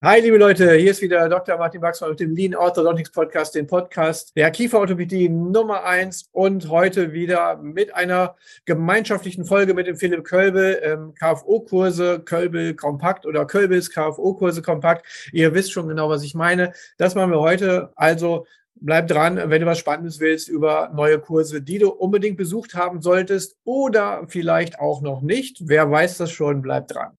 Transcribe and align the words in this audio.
Hi, 0.00 0.20
liebe 0.20 0.38
Leute, 0.38 0.74
hier 0.74 0.92
ist 0.92 1.02
wieder 1.02 1.28
Dr. 1.28 1.58
Martin 1.58 1.80
Baxmann 1.80 2.10
mit 2.10 2.20
dem 2.20 2.30
Lean 2.30 2.54
Orthodontics 2.54 3.10
Podcast, 3.10 3.56
den 3.56 3.66
Podcast 3.66 4.30
der 4.36 4.52
Kieferorthopädie 4.52 5.28
Nummer 5.28 5.82
eins 5.82 6.28
und 6.30 6.68
heute 6.68 7.12
wieder 7.12 7.56
mit 7.56 7.92
einer 7.96 8.36
gemeinschaftlichen 8.64 9.44
Folge 9.44 9.74
mit 9.74 9.88
dem 9.88 9.96
Philipp 9.96 10.22
Kölbel, 10.22 10.80
ähm, 10.84 11.14
KFO-Kurse, 11.14 12.20
Kölbel 12.20 12.74
Kompakt 12.74 13.26
oder 13.26 13.44
Kölbels 13.44 13.90
KFO-Kurse 13.90 14.62
Kompakt. 14.62 15.04
Ihr 15.32 15.52
wisst 15.52 15.72
schon 15.72 15.88
genau, 15.88 16.08
was 16.08 16.22
ich 16.22 16.36
meine. 16.36 16.74
Das 16.96 17.16
machen 17.16 17.32
wir 17.32 17.40
heute. 17.40 17.90
Also 17.96 18.46
bleib 18.76 19.08
dran, 19.08 19.50
wenn 19.50 19.60
du 19.60 19.66
was 19.66 19.80
Spannendes 19.80 20.20
willst 20.20 20.48
über 20.48 20.92
neue 20.94 21.18
Kurse, 21.18 21.60
die 21.60 21.78
du 21.78 21.90
unbedingt 21.90 22.36
besucht 22.36 22.76
haben 22.76 23.02
solltest 23.02 23.56
oder 23.64 24.22
vielleicht 24.28 24.78
auch 24.78 25.02
noch 25.02 25.22
nicht. 25.22 25.62
Wer 25.66 25.90
weiß 25.90 26.18
das 26.18 26.30
schon, 26.30 26.62
bleib 26.62 26.86
dran. 26.86 27.18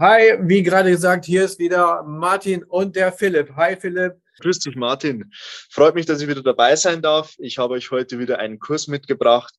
Hi, 0.00 0.38
wie 0.40 0.62
gerade 0.62 0.90
gesagt, 0.90 1.26
hier 1.26 1.44
ist 1.44 1.58
wieder 1.58 2.02
Martin 2.04 2.64
und 2.64 2.96
der 2.96 3.12
Philipp. 3.12 3.54
Hi 3.54 3.76
Philipp. 3.78 4.14
Grüß 4.40 4.60
dich, 4.60 4.74
Martin. 4.74 5.30
Freut 5.68 5.94
mich, 5.94 6.06
dass 6.06 6.22
ich 6.22 6.28
wieder 6.28 6.42
dabei 6.42 6.74
sein 6.74 7.02
darf. 7.02 7.34
Ich 7.36 7.58
habe 7.58 7.74
euch 7.74 7.90
heute 7.90 8.18
wieder 8.18 8.38
einen 8.38 8.58
Kurs 8.58 8.88
mitgebracht 8.88 9.54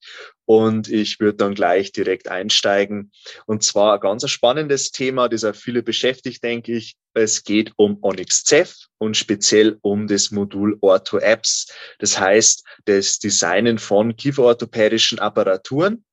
und 0.46 0.90
ich 0.90 1.20
würde 1.20 1.38
dann 1.38 1.54
gleich 1.54 1.92
direkt 1.92 2.28
einsteigen. 2.28 3.12
Und 3.46 3.62
zwar 3.62 3.94
ein 3.94 4.00
ganz 4.00 4.28
spannendes 4.28 4.90
Thema, 4.90 5.30
das 5.30 5.44
auch 5.44 5.54
viele 5.54 5.84
beschäftigt, 5.84 6.44
denke 6.44 6.74
ich. 6.74 6.96
Es 7.14 7.44
geht 7.44 7.74
um 7.76 8.00
Onyx 8.02 8.44
Ceph 8.44 8.88
und 8.98 9.16
speziell 9.18 9.78
um 9.82 10.08
das 10.08 10.32
Modul 10.32 10.76
Ortho 10.82 11.20
Apps. 11.20 11.72
Das 12.00 12.20
heißt, 12.20 12.64
das 12.86 13.20
Designen 13.20 13.78
von 13.78 14.16
kieferorthopädischen 14.16 15.20
Apparaturen. 15.20 16.04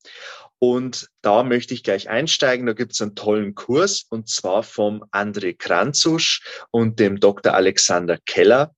Und 0.60 1.08
da 1.22 1.42
möchte 1.42 1.74
ich 1.74 1.82
gleich 1.82 2.08
einsteigen. 2.08 2.66
Da 2.66 2.72
gibt 2.72 2.92
es 2.92 3.02
einen 3.02 3.14
tollen 3.14 3.54
Kurs 3.54 4.04
und 4.08 4.28
zwar 4.28 4.62
vom 4.62 5.04
André 5.12 5.56
Kranzusch 5.56 6.42
und 6.70 6.98
dem 6.98 7.20
Dr. 7.20 7.54
Alexander 7.54 8.18
Keller. 8.26 8.74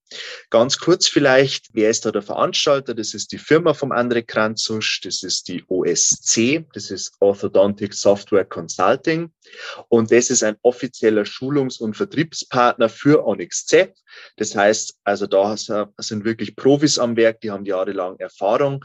Ganz 0.51 0.79
kurz 0.79 1.07
vielleicht, 1.07 1.69
wer 1.73 1.89
ist 1.89 2.05
da 2.05 2.11
der 2.11 2.23
Veranstalter? 2.23 2.95
Das 2.95 3.15
ist 3.15 3.31
die 3.31 3.39
Firma 3.39 3.75
vom 3.75 3.93
André 3.93 4.23
Kranzusch, 4.23 5.01
das 5.03 5.23
ist 5.23 5.47
die 5.47 5.65
OSC, 5.69 6.67
das 6.73 6.91
ist 6.91 7.13
Orthodontic 7.21 7.95
Software 7.95 8.45
Consulting 8.45 9.31
und 9.89 10.11
das 10.11 10.31
ist 10.31 10.43
ein 10.43 10.57
offizieller 10.63 11.25
Schulungs- 11.25 11.81
und 11.81 11.97
Vertriebspartner 11.97 12.89
für 12.89 13.25
Onyx 13.25 13.67
Z. 13.67 13.95
Das 14.37 14.57
heißt, 14.57 14.97
also 15.05 15.29
da 15.29 15.57
sind 15.57 16.25
wirklich 16.25 16.57
Profis 16.57 16.99
am 16.99 17.17
Werk, 17.17 17.41
die 17.43 17.53
haben 17.53 17.65
jahrelang 17.65 18.19
Erfahrung 18.19 18.85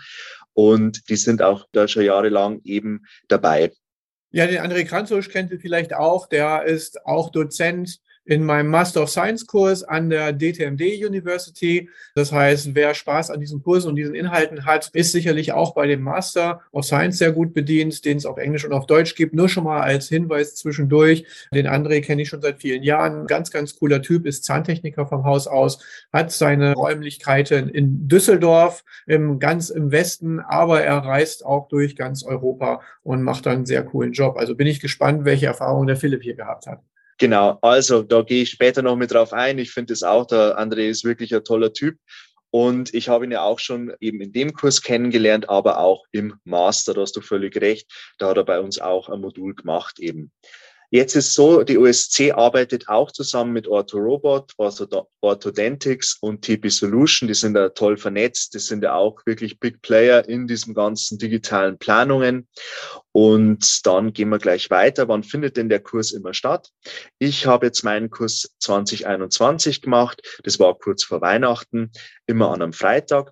und 0.55 1.09
die 1.09 1.17
sind 1.17 1.43
auch 1.43 1.67
da 1.73 1.87
schon 1.87 2.05
jahrelang 2.05 2.61
eben 2.63 3.05
dabei. 3.27 3.71
Ja, 4.31 4.47
den 4.47 4.59
André 4.59 4.85
Kranzusch 4.85 5.29
kennt 5.29 5.51
ihr 5.51 5.59
vielleicht 5.59 5.93
auch. 5.93 6.27
Der 6.27 6.63
ist 6.63 7.05
auch 7.05 7.29
Dozent 7.29 7.99
in 8.25 8.43
meinem 8.43 8.69
Master 8.69 9.03
of 9.03 9.09
Science 9.09 9.45
Kurs 9.45 9.83
an 9.83 10.09
der 10.09 10.33
DTMD 10.33 10.81
University. 11.05 11.89
Das 12.15 12.31
heißt, 12.31 12.73
wer 12.73 12.93
Spaß 12.93 13.29
an 13.29 13.39
diesem 13.39 13.61
Kurs 13.61 13.85
und 13.85 13.95
diesen 13.95 14.15
Inhalten 14.15 14.65
hat, 14.65 14.89
ist 14.93 15.11
sicherlich 15.11 15.53
auch 15.53 15.73
bei 15.73 15.87
dem 15.87 16.01
Master 16.01 16.61
of 16.71 16.85
Science 16.85 17.19
sehr 17.19 17.31
gut 17.31 17.53
bedient, 17.53 18.03
den 18.03 18.17
es 18.17 18.25
auf 18.25 18.37
Englisch 18.37 18.65
und 18.65 18.73
auf 18.73 18.87
Deutsch 18.87 19.15
gibt. 19.15 19.35
Nur 19.35 19.47
schon 19.47 19.63
mal 19.63 19.81
als 19.81 20.09
Hinweis 20.09 20.55
zwischendurch. 20.55 21.25
Den 21.53 21.67
André 21.67 22.01
kenne 22.01 22.23
ich 22.23 22.29
schon 22.29 22.41
seit 22.41 22.59
vielen 22.59 22.83
Jahren. 22.83 23.27
Ganz, 23.27 23.51
ganz 23.51 23.77
cooler 23.77 24.01
Typ, 24.01 24.25
ist 24.25 24.43
Zahntechniker 24.43 25.05
vom 25.05 25.23
Haus 25.23 25.47
aus, 25.47 25.79
hat 26.11 26.31
seine 26.31 26.73
Räumlichkeiten 26.73 27.69
in 27.69 28.07
Düsseldorf, 28.07 28.83
im, 29.05 29.39
ganz 29.39 29.69
im 29.69 29.91
Westen, 29.91 30.39
aber 30.39 30.81
er 30.81 30.97
reist 30.97 31.45
auch 31.45 31.67
durch 31.67 31.95
ganz 31.95 32.23
Europa 32.23 32.81
und 33.03 33.21
macht 33.21 33.45
dann 33.45 33.55
einen 33.55 33.65
sehr 33.65 33.83
coolen 33.83 34.13
Job. 34.13 34.37
Also 34.37 34.55
bin 34.55 34.67
ich 34.67 34.79
gespannt, 34.79 35.25
welche 35.25 35.45
Erfahrungen 35.45 35.87
der 35.87 35.97
Philipp 35.97 36.23
hier 36.23 36.35
gehabt 36.35 36.65
hat. 36.65 36.81
Genau, 37.17 37.57
also 37.61 38.03
da 38.03 38.23
gehe 38.23 38.43
ich 38.43 38.49
später 38.49 38.81
noch 38.81 38.97
mit 38.97 39.11
drauf 39.11 39.31
ein. 39.31 39.57
Ich 39.57 39.71
finde 39.71 39.93
es 39.93 40.03
auch, 40.03 40.25
der 40.25 40.59
André 40.59 40.89
ist 40.89 41.05
wirklich 41.05 41.33
ein 41.33 41.43
toller 41.43 41.71
Typ. 41.71 41.97
Und 42.51 42.93
ich 42.93 43.09
habe 43.09 43.25
ihn 43.25 43.31
ja 43.31 43.43
auch 43.43 43.59
schon 43.59 43.93
eben 43.99 44.21
in 44.21 44.31
dem 44.31 44.53
Kurs 44.53 44.81
kennengelernt, 44.81 45.49
aber 45.49 45.79
auch 45.79 46.05
im 46.11 46.39
Master, 46.45 46.93
da 46.93 47.01
hast 47.01 47.15
du 47.15 47.21
völlig 47.21 47.59
recht. 47.59 47.91
Da 48.17 48.29
hat 48.29 48.37
er 48.37 48.45
bei 48.45 48.59
uns 48.59 48.79
auch 48.79 49.09
ein 49.09 49.19
Modul 49.19 49.55
gemacht 49.55 49.99
eben. 49.99 50.31
Jetzt 50.91 51.15
ist 51.15 51.33
so, 51.33 51.63
die 51.63 51.77
OSC 51.77 52.31
arbeitet 52.33 52.87
auch 52.87 53.11
zusammen 53.11 53.53
mit 53.53 53.67
OrthoRobot, 53.67 54.53
Orthodentics 55.21 56.17
und 56.21 56.41
TP 56.41 56.69
Solution. 56.69 57.27
Die 57.27 57.33
sind 57.33 57.53
da 57.53 57.69
toll 57.69 57.97
vernetzt. 57.97 58.53
Die 58.53 58.59
sind 58.59 58.83
ja 58.83 58.93
auch 58.95 59.25
wirklich 59.25 59.59
Big 59.59 59.81
Player 59.81 60.27
in 60.27 60.47
diesen 60.47 60.73
ganzen 60.73 61.17
digitalen 61.17 61.77
Planungen. 61.77 62.47
Und 63.11 63.85
dann 63.85 64.13
gehen 64.13 64.29
wir 64.29 64.39
gleich 64.39 64.69
weiter. 64.69 65.07
Wann 65.07 65.23
findet 65.23 65.57
denn 65.57 65.69
der 65.69 65.79
Kurs 65.79 66.11
immer 66.11 66.33
statt? 66.33 66.69
Ich 67.17 67.45
habe 67.45 67.67
jetzt 67.67 67.83
meinen 67.83 68.09
Kurs 68.09 68.53
2021 68.59 69.81
gemacht. 69.81 70.21
Das 70.43 70.59
war 70.59 70.77
kurz 70.77 71.03
vor 71.03 71.21
Weihnachten, 71.21 71.91
immer 72.25 72.51
an 72.51 72.61
einem 72.61 72.73
Freitag. 72.73 73.31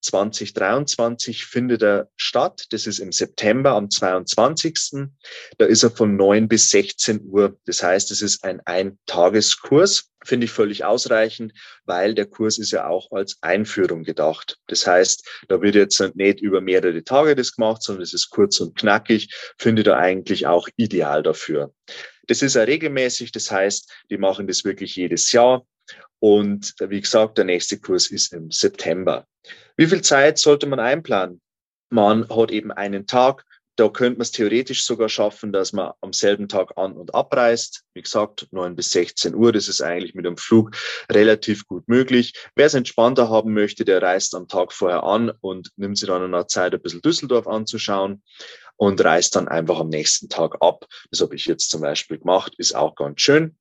2023 0.00 1.44
findet 1.44 1.82
er 1.82 2.08
statt. 2.16 2.66
Das 2.70 2.86
ist 2.86 2.98
im 2.98 3.12
September 3.12 3.72
am 3.72 3.90
22. 3.90 5.08
Da 5.58 5.66
ist 5.66 5.82
er 5.82 5.90
von 5.90 6.16
9 6.16 6.48
bis 6.48 6.70
16 6.70 7.22
Uhr. 7.24 7.58
Das 7.66 7.82
heißt, 7.82 8.10
es 8.10 8.22
ist 8.22 8.44
ein 8.44 8.60
Eintageskurs. 8.64 10.10
Finde 10.24 10.44
ich 10.44 10.50
völlig 10.50 10.84
ausreichend, 10.84 11.54
weil 11.84 12.14
der 12.14 12.26
Kurs 12.26 12.58
ist 12.58 12.72
ja 12.72 12.86
auch 12.86 13.10
als 13.10 13.38
Einführung 13.40 14.04
gedacht. 14.04 14.58
Das 14.66 14.86
heißt, 14.86 15.26
da 15.48 15.62
wird 15.62 15.74
jetzt 15.74 16.00
nicht 16.14 16.40
über 16.40 16.60
mehrere 16.60 17.02
Tage 17.02 17.34
das 17.34 17.54
gemacht, 17.54 17.82
sondern 17.82 18.02
es 18.02 18.12
ist 18.12 18.28
kurz 18.28 18.60
und 18.60 18.76
knackig. 18.76 19.34
Finde 19.58 19.82
da 19.82 19.96
eigentlich 19.96 20.46
auch 20.46 20.68
ideal 20.76 21.22
dafür. 21.22 21.72
Das 22.26 22.42
ist 22.42 22.54
ja 22.54 22.62
regelmäßig. 22.62 23.32
Das 23.32 23.50
heißt, 23.50 23.90
die 24.10 24.18
machen 24.18 24.46
das 24.46 24.64
wirklich 24.64 24.94
jedes 24.94 25.32
Jahr. 25.32 25.64
Und 26.20 26.74
wie 26.78 27.00
gesagt, 27.00 27.38
der 27.38 27.46
nächste 27.46 27.78
Kurs 27.78 28.10
ist 28.10 28.32
im 28.32 28.50
September. 28.50 29.26
Wie 29.76 29.86
viel 29.86 30.02
Zeit 30.02 30.38
sollte 30.38 30.66
man 30.66 30.78
einplanen? 30.78 31.40
Man 31.90 32.28
hat 32.28 32.50
eben 32.50 32.70
einen 32.70 33.06
Tag. 33.06 33.44
Da 33.76 33.88
könnte 33.88 34.18
man 34.18 34.22
es 34.22 34.30
theoretisch 34.30 34.84
sogar 34.84 35.08
schaffen, 35.08 35.52
dass 35.52 35.72
man 35.72 35.92
am 36.02 36.12
selben 36.12 36.48
Tag 36.48 36.76
an- 36.76 36.92
und 36.92 37.14
abreist. 37.14 37.84
Wie 37.94 38.02
gesagt, 38.02 38.46
9 38.50 38.76
bis 38.76 38.90
16 38.90 39.34
Uhr. 39.34 39.52
Das 39.52 39.68
ist 39.68 39.80
eigentlich 39.80 40.14
mit 40.14 40.26
dem 40.26 40.36
Flug 40.36 40.76
relativ 41.10 41.66
gut 41.66 41.88
möglich. 41.88 42.34
Wer 42.54 42.66
es 42.66 42.74
entspannter 42.74 43.30
haben 43.30 43.54
möchte, 43.54 43.86
der 43.86 44.02
reist 44.02 44.34
am 44.34 44.48
Tag 44.48 44.74
vorher 44.74 45.04
an 45.04 45.32
und 45.40 45.70
nimmt 45.76 45.96
sich 45.96 46.08
dann 46.08 46.22
eine 46.22 46.46
Zeit, 46.46 46.74
ein 46.74 46.82
bisschen 46.82 47.00
Düsseldorf 47.00 47.46
anzuschauen 47.46 48.22
und 48.76 49.02
reist 49.02 49.36
dann 49.36 49.48
einfach 49.48 49.80
am 49.80 49.88
nächsten 49.88 50.28
Tag 50.28 50.56
ab. 50.60 50.84
Das 51.10 51.22
habe 51.22 51.34
ich 51.34 51.46
jetzt 51.46 51.70
zum 51.70 51.80
Beispiel 51.80 52.18
gemacht, 52.18 52.54
ist 52.58 52.76
auch 52.76 52.94
ganz 52.94 53.22
schön. 53.22 53.56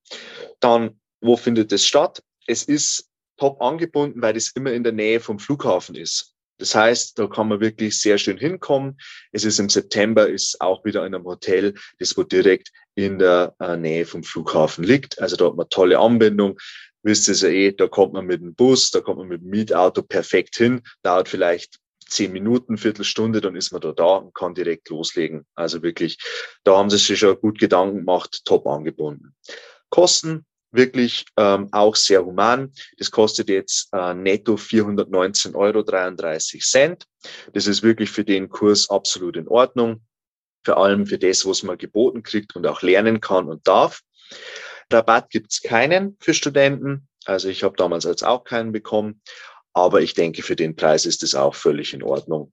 Dann, 0.59 0.99
wo 1.21 1.37
findet 1.37 1.71
es 1.71 1.87
statt? 1.87 2.21
Es 2.49 2.63
ist 2.63 3.07
top 3.37 3.61
angebunden, 3.61 4.23
weil 4.23 4.35
es 4.35 4.49
immer 4.55 4.73
in 4.73 4.83
der 4.83 4.91
Nähe 4.91 5.19
vom 5.19 5.37
Flughafen 5.37 5.93
ist. 5.93 6.33
Das 6.57 6.73
heißt, 6.73 7.19
da 7.19 7.27
kann 7.27 7.47
man 7.47 7.59
wirklich 7.59 8.01
sehr 8.01 8.17
schön 8.17 8.39
hinkommen. 8.39 8.99
Es 9.31 9.45
ist 9.45 9.59
im 9.59 9.69
September, 9.69 10.27
ist 10.27 10.59
auch 10.59 10.83
wieder 10.83 11.05
in 11.05 11.13
einem 11.13 11.25
Hotel, 11.25 11.75
das 11.99 12.17
wo 12.17 12.23
direkt 12.23 12.71
in 12.95 13.19
der 13.19 13.55
äh, 13.59 13.77
Nähe 13.77 14.03
vom 14.03 14.23
Flughafen 14.23 14.83
liegt. 14.83 15.21
Also 15.21 15.35
da 15.35 15.45
hat 15.45 15.57
man 15.57 15.69
tolle 15.69 15.99
Anbindung. 15.99 16.57
Wisst 17.03 17.27
ihr 17.27 17.35
ja 17.35 17.49
eh, 17.49 17.71
da 17.71 17.87
kommt 17.87 18.13
man 18.13 18.25
mit 18.25 18.41
dem 18.41 18.55
Bus, 18.55 18.89
da 18.89 18.99
kommt 18.99 19.19
man 19.19 19.27
mit 19.27 19.41
dem 19.41 19.49
Mietauto 19.51 20.01
perfekt 20.01 20.55
hin. 20.57 20.81
Dauert 21.03 21.29
vielleicht 21.29 21.77
zehn 22.07 22.31
Minuten, 22.31 22.79
Viertelstunde, 22.79 23.41
dann 23.41 23.55
ist 23.55 23.71
man 23.71 23.81
da 23.81 23.91
da 23.91 24.15
und 24.15 24.33
kann 24.33 24.55
direkt 24.55 24.89
loslegen. 24.89 25.45
Also 25.53 25.83
wirklich, 25.83 26.17
da 26.63 26.75
haben 26.75 26.89
sie 26.89 26.97
sich 26.97 27.19
schon 27.19 27.39
gut 27.39 27.59
Gedanken 27.59 27.99
gemacht, 27.99 28.41
top 28.43 28.65
angebunden. 28.65 29.35
Kosten 29.91 30.45
wirklich 30.71 31.25
ähm, 31.37 31.69
auch 31.71 31.95
sehr 31.95 32.25
human. 32.25 32.71
Das 32.97 33.11
kostet 33.11 33.49
jetzt 33.49 33.89
äh, 33.93 34.13
netto 34.13 34.55
419,33 34.55 35.55
Euro. 35.55 36.97
Das 37.53 37.67
ist 37.67 37.83
wirklich 37.83 38.11
für 38.11 38.23
den 38.23 38.49
Kurs 38.49 38.89
absolut 38.89 39.35
in 39.37 39.47
Ordnung. 39.47 40.01
Vor 40.63 40.77
allem 40.77 41.05
für 41.05 41.17
das, 41.17 41.45
was 41.45 41.63
man 41.63 41.77
geboten 41.77 42.23
kriegt 42.23 42.55
und 42.55 42.67
auch 42.67 42.81
lernen 42.81 43.21
kann 43.21 43.47
und 43.47 43.67
darf. 43.67 44.01
Rabatt 44.91 45.29
gibt's 45.29 45.61
keinen 45.61 46.17
für 46.19 46.33
Studenten. 46.33 47.07
Also 47.25 47.47
ich 47.47 47.63
habe 47.63 47.75
damals 47.77 48.05
als 48.05 48.23
auch 48.23 48.43
keinen 48.43 48.71
bekommen. 48.71 49.21
Aber 49.73 50.01
ich 50.01 50.13
denke, 50.13 50.41
für 50.43 50.55
den 50.55 50.75
Preis 50.75 51.05
ist 51.05 51.23
es 51.23 51.35
auch 51.35 51.55
völlig 51.55 51.93
in 51.93 52.03
Ordnung. 52.03 52.51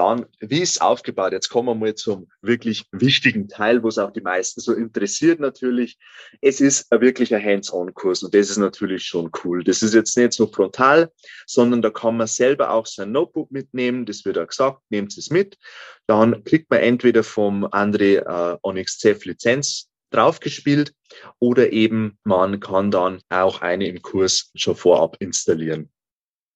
Dann, 0.00 0.24
wie 0.40 0.62
ist 0.62 0.76
es 0.76 0.80
aufgebaut? 0.80 1.32
Jetzt 1.32 1.50
kommen 1.50 1.68
wir 1.68 1.74
mal 1.74 1.94
zum 1.94 2.26
wirklich 2.40 2.86
wichtigen 2.90 3.48
Teil, 3.48 3.82
wo 3.82 3.88
es 3.88 3.98
auch 3.98 4.10
die 4.10 4.22
meisten 4.22 4.62
so 4.62 4.72
interessiert 4.72 5.40
natürlich. 5.40 5.98
Es 6.40 6.62
ist 6.62 6.90
ein 6.90 7.02
wirklicher 7.02 7.38
Hands-on-Kurs 7.38 8.22
und 8.22 8.32
das 8.32 8.48
ist 8.48 8.56
natürlich 8.56 9.04
schon 9.04 9.30
cool. 9.44 9.62
Das 9.62 9.82
ist 9.82 9.92
jetzt 9.92 10.16
nicht 10.16 10.32
so 10.32 10.46
frontal, 10.46 11.12
sondern 11.46 11.82
da 11.82 11.90
kann 11.90 12.16
man 12.16 12.28
selber 12.28 12.70
auch 12.70 12.86
sein 12.86 13.12
Notebook 13.12 13.50
mitnehmen. 13.50 14.06
Das 14.06 14.24
wird 14.24 14.38
auch 14.38 14.46
gesagt, 14.46 14.80
nehmt 14.88 15.14
es 15.18 15.28
mit. 15.28 15.58
Dann 16.06 16.44
kriegt 16.44 16.70
man 16.70 16.80
entweder 16.80 17.22
vom 17.22 17.66
André 17.66 18.20
äh, 18.24 18.56
Onyx 18.62 19.00
Cef 19.00 19.26
Lizenz 19.26 19.90
draufgespielt 20.08 20.94
oder 21.40 21.74
eben 21.74 22.18
man 22.24 22.58
kann 22.58 22.90
dann 22.90 23.20
auch 23.28 23.60
eine 23.60 23.86
im 23.86 24.00
Kurs 24.00 24.50
schon 24.54 24.76
vorab 24.76 25.18
installieren. 25.20 25.90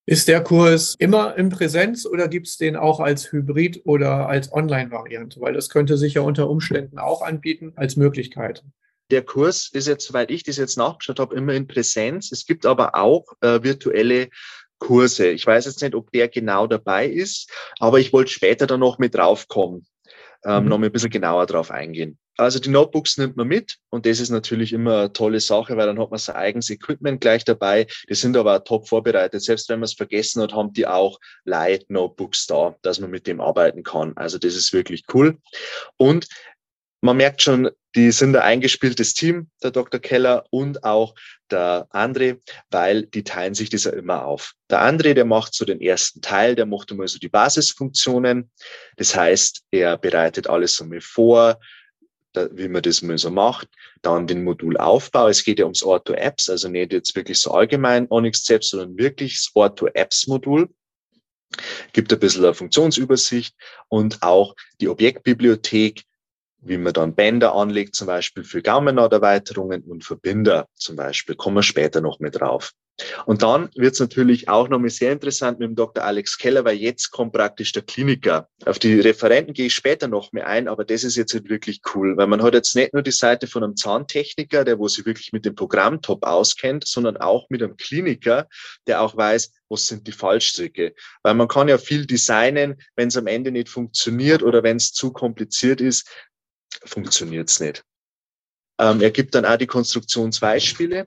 Ist 0.06 0.28
der 0.28 0.42
Kurs 0.42 0.94
immer 0.98 1.34
in 1.38 1.48
Präsenz 1.48 2.04
oder 2.04 2.28
gibt 2.28 2.46
es 2.46 2.58
den 2.58 2.76
auch 2.76 3.00
als 3.00 3.32
Hybrid 3.32 3.82
oder 3.86 4.28
als 4.28 4.52
Online-Variante? 4.52 5.40
Weil 5.40 5.54
das 5.54 5.70
könnte 5.70 5.96
sich 5.96 6.14
ja 6.14 6.20
unter 6.20 6.50
Umständen 6.50 6.98
auch 6.98 7.22
anbieten 7.22 7.72
als 7.76 7.96
Möglichkeit. 7.96 8.62
Der 9.10 9.22
Kurs 9.22 9.70
ist 9.72 9.88
jetzt, 9.88 10.06
soweit 10.06 10.30
ich 10.30 10.42
das 10.42 10.58
jetzt 10.58 10.76
nachgeschaut 10.76 11.20
habe, 11.20 11.34
immer 11.34 11.54
in 11.54 11.66
Präsenz. 11.66 12.32
Es 12.32 12.44
gibt 12.44 12.66
aber 12.66 12.94
auch 12.96 13.24
äh, 13.40 13.62
virtuelle 13.62 14.28
Kurse. 14.78 15.28
Ich 15.28 15.46
weiß 15.46 15.64
jetzt 15.64 15.80
nicht, 15.80 15.94
ob 15.94 16.10
der 16.12 16.28
genau 16.28 16.66
dabei 16.66 17.06
ist, 17.06 17.50
aber 17.78 17.98
ich 17.98 18.12
wollte 18.12 18.30
später 18.30 18.66
dann 18.66 18.80
noch 18.80 18.98
mit 18.98 19.14
draufkommen, 19.14 19.86
ähm, 20.44 20.64
mhm. 20.64 20.68
noch 20.68 20.78
mal 20.78 20.86
ein 20.86 20.92
bisschen 20.92 21.10
genauer 21.10 21.46
drauf 21.46 21.70
eingehen. 21.70 22.18
Also 22.36 22.58
die 22.58 22.68
Notebooks 22.68 23.16
nimmt 23.16 23.36
man 23.36 23.46
mit 23.46 23.76
und 23.90 24.06
das 24.06 24.18
ist 24.18 24.30
natürlich 24.30 24.72
immer 24.72 24.98
eine 24.98 25.12
tolle 25.12 25.38
Sache, 25.38 25.76
weil 25.76 25.86
dann 25.86 26.00
hat 26.00 26.10
man 26.10 26.18
sein 26.18 26.34
eigenes 26.34 26.68
Equipment 26.68 27.20
gleich 27.20 27.44
dabei. 27.44 27.86
Die 28.08 28.14
sind 28.14 28.36
aber 28.36 28.56
auch 28.56 28.64
top 28.64 28.88
vorbereitet. 28.88 29.40
Selbst 29.42 29.68
wenn 29.68 29.78
man 29.78 29.84
es 29.84 29.94
vergessen 29.94 30.42
hat, 30.42 30.52
haben 30.52 30.72
die 30.72 30.86
auch 30.86 31.20
Leih-Notebooks 31.44 32.46
da, 32.46 32.74
dass 32.82 32.98
man 32.98 33.10
mit 33.10 33.28
dem 33.28 33.40
arbeiten 33.40 33.84
kann. 33.84 34.14
Also 34.16 34.38
das 34.38 34.56
ist 34.56 34.72
wirklich 34.72 35.04
cool. 35.14 35.38
Und 35.96 36.26
man 37.04 37.18
merkt 37.18 37.42
schon, 37.42 37.70
die 37.94 38.10
sind 38.12 38.34
ein 38.34 38.42
eingespieltes 38.42 39.12
Team, 39.12 39.50
der 39.62 39.70
Dr. 39.70 40.00
Keller 40.00 40.46
und 40.48 40.84
auch 40.84 41.14
der 41.50 41.86
André, 41.90 42.40
weil 42.70 43.02
die 43.04 43.22
teilen 43.22 43.54
sich 43.54 43.68
das 43.68 43.84
ja 43.84 43.92
immer 43.92 44.24
auf. 44.24 44.54
Der 44.70 44.80
André, 44.80 45.12
der 45.12 45.26
macht 45.26 45.54
so 45.54 45.66
den 45.66 45.82
ersten 45.82 46.22
Teil, 46.22 46.54
der 46.54 46.64
macht 46.64 46.90
immer 46.90 47.06
so 47.06 47.18
die 47.18 47.28
Basisfunktionen. 47.28 48.50
Das 48.96 49.14
heißt, 49.14 49.64
er 49.70 49.98
bereitet 49.98 50.48
alles 50.48 50.76
so 50.76 50.86
mal 50.86 51.02
vor, 51.02 51.60
wie 52.52 52.68
man 52.68 52.82
das 52.82 53.02
mal 53.02 53.18
so 53.18 53.30
macht. 53.30 53.68
Dann 54.00 54.26
den 54.26 54.42
Modulaufbau. 54.42 55.28
Es 55.28 55.44
geht 55.44 55.58
ja 55.58 55.66
ums 55.66 55.82
Ortho-Apps, 55.82 56.48
also 56.48 56.68
nicht 56.68 56.90
jetzt 56.90 57.14
wirklich 57.14 57.38
so 57.38 57.50
allgemein 57.50 58.10
Onyx-Zep, 58.10 58.64
sondern 58.64 58.96
wirklich 58.96 59.34
das 59.34 59.50
Ortho-Apps-Modul. 59.54 60.70
Gibt 61.92 62.12
ein 62.14 62.18
bisschen 62.18 62.44
eine 62.44 62.54
Funktionsübersicht 62.54 63.54
und 63.88 64.22
auch 64.22 64.56
die 64.80 64.88
Objektbibliothek, 64.88 66.02
wie 66.64 66.78
man 66.78 66.92
dann 66.92 67.14
Bänder 67.14 67.54
anlegt, 67.54 67.94
zum 67.94 68.06
Beispiel 68.06 68.44
für 68.44 68.62
Gaumennaderweiterungen 68.62 69.82
und 69.82 70.04
Verbinder 70.04 70.66
zum 70.74 70.96
Beispiel. 70.96 71.36
Kommen 71.36 71.56
wir 71.56 71.62
später 71.62 72.00
noch 72.00 72.20
mit 72.20 72.40
drauf. 72.40 72.72
Und 73.26 73.42
dann 73.42 73.70
wird 73.74 73.94
es 73.94 74.00
natürlich 74.00 74.48
auch 74.48 74.68
nochmal 74.68 74.90
sehr 74.90 75.10
interessant 75.10 75.58
mit 75.58 75.68
dem 75.68 75.74
Dr. 75.74 76.04
Alex 76.04 76.38
Keller, 76.38 76.64
weil 76.64 76.76
jetzt 76.76 77.10
kommt 77.10 77.32
praktisch 77.32 77.72
der 77.72 77.82
Kliniker. 77.82 78.48
Auf 78.64 78.78
die 78.78 79.00
Referenten 79.00 79.52
gehe 79.52 79.66
ich 79.66 79.74
später 79.74 80.06
noch 80.06 80.32
mehr 80.32 80.46
ein, 80.46 80.68
aber 80.68 80.84
das 80.84 81.02
ist 81.02 81.16
jetzt 81.16 81.34
halt 81.34 81.48
wirklich 81.48 81.80
cool, 81.94 82.16
weil 82.16 82.28
man 82.28 82.42
hat 82.42 82.54
jetzt 82.54 82.76
nicht 82.76 82.94
nur 82.94 83.02
die 83.02 83.10
Seite 83.10 83.48
von 83.48 83.64
einem 83.64 83.76
Zahntechniker, 83.76 84.64
der 84.64 84.78
wo 84.78 84.86
sich 84.86 85.06
wirklich 85.06 85.32
mit 85.32 85.44
dem 85.44 85.56
Programm 85.56 86.02
top 86.02 86.24
auskennt, 86.24 86.86
sondern 86.86 87.16
auch 87.16 87.50
mit 87.50 87.62
einem 87.62 87.76
Kliniker, 87.76 88.46
der 88.86 89.00
auch 89.00 89.16
weiß, 89.16 89.50
was 89.68 89.88
sind 89.88 90.06
die 90.06 90.12
Fallstricke. 90.12 90.94
Weil 91.22 91.34
man 91.34 91.48
kann 91.48 91.66
ja 91.66 91.78
viel 91.78 92.06
designen, 92.06 92.80
wenn 92.94 93.08
es 93.08 93.16
am 93.16 93.26
Ende 93.26 93.50
nicht 93.50 93.68
funktioniert 93.68 94.44
oder 94.44 94.62
wenn 94.62 94.76
es 94.76 94.92
zu 94.92 95.12
kompliziert 95.12 95.80
ist, 95.80 96.08
funktioniert 96.84 97.50
es 97.50 97.60
nicht. 97.60 97.84
Ähm, 98.78 99.00
er 99.00 99.10
gibt 99.10 99.34
dann 99.34 99.44
auch 99.44 99.56
die 99.56 99.66
Konstruktionsbeispiele 99.66 101.06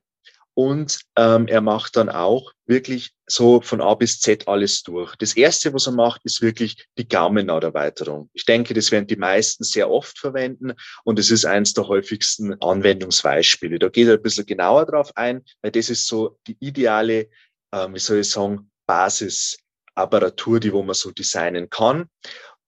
und 0.58 1.02
ähm, 1.16 1.48
er 1.48 1.62
macht 1.62 1.98
dann 1.98 2.10
auch 2.10 2.52
wirklich 2.66 3.12
so 3.28 3.62
von 3.62 3.80
A 3.80 3.94
bis 3.94 4.20
Z 4.20 4.48
alles 4.48 4.82
durch. 4.82 5.16
Das 5.18 5.36
erste, 5.36 5.72
was 5.74 5.86
er 5.86 5.94
macht, 5.94 6.22
ist 6.24 6.42
wirklich 6.42 6.88
die 6.98 7.08
Gaumennaderweiterung. 7.08 8.32
Ich 8.34 8.46
denke, 8.46 8.74
das 8.74 8.92
werden 8.92 9.06
die 9.06 9.18
meisten 9.18 9.64
sehr 9.64 9.90
oft 9.90 10.18
verwenden 10.18 10.74
und 11.04 11.20
es 11.20 11.30
ist 11.30 11.46
eines 11.46 11.74
der 11.74 11.88
häufigsten 11.88 12.60
Anwendungsbeispiele. 12.62 13.78
Da 13.78 13.90
geht 13.90 14.08
er 14.08 14.16
ein 14.16 14.22
bisschen 14.24 14.48
genauer 14.48 14.88
drauf 14.88 15.12
ein, 15.16 15.44
weil 15.62 15.72
das 15.72 15.92
ist 15.92 16.08
so 16.08 16.40
die 16.48 16.58
ideale, 16.60 17.30
ähm, 17.72 17.94
wie 17.94 18.00
soll 18.00 18.20
ich 18.20 18.30
sagen, 18.32 18.72
Basisapparatur, 18.88 20.60
die 20.60 20.74
wo 20.74 20.82
man 20.82 20.96
so 20.96 21.12
designen 21.12 21.70
kann. 21.70 22.10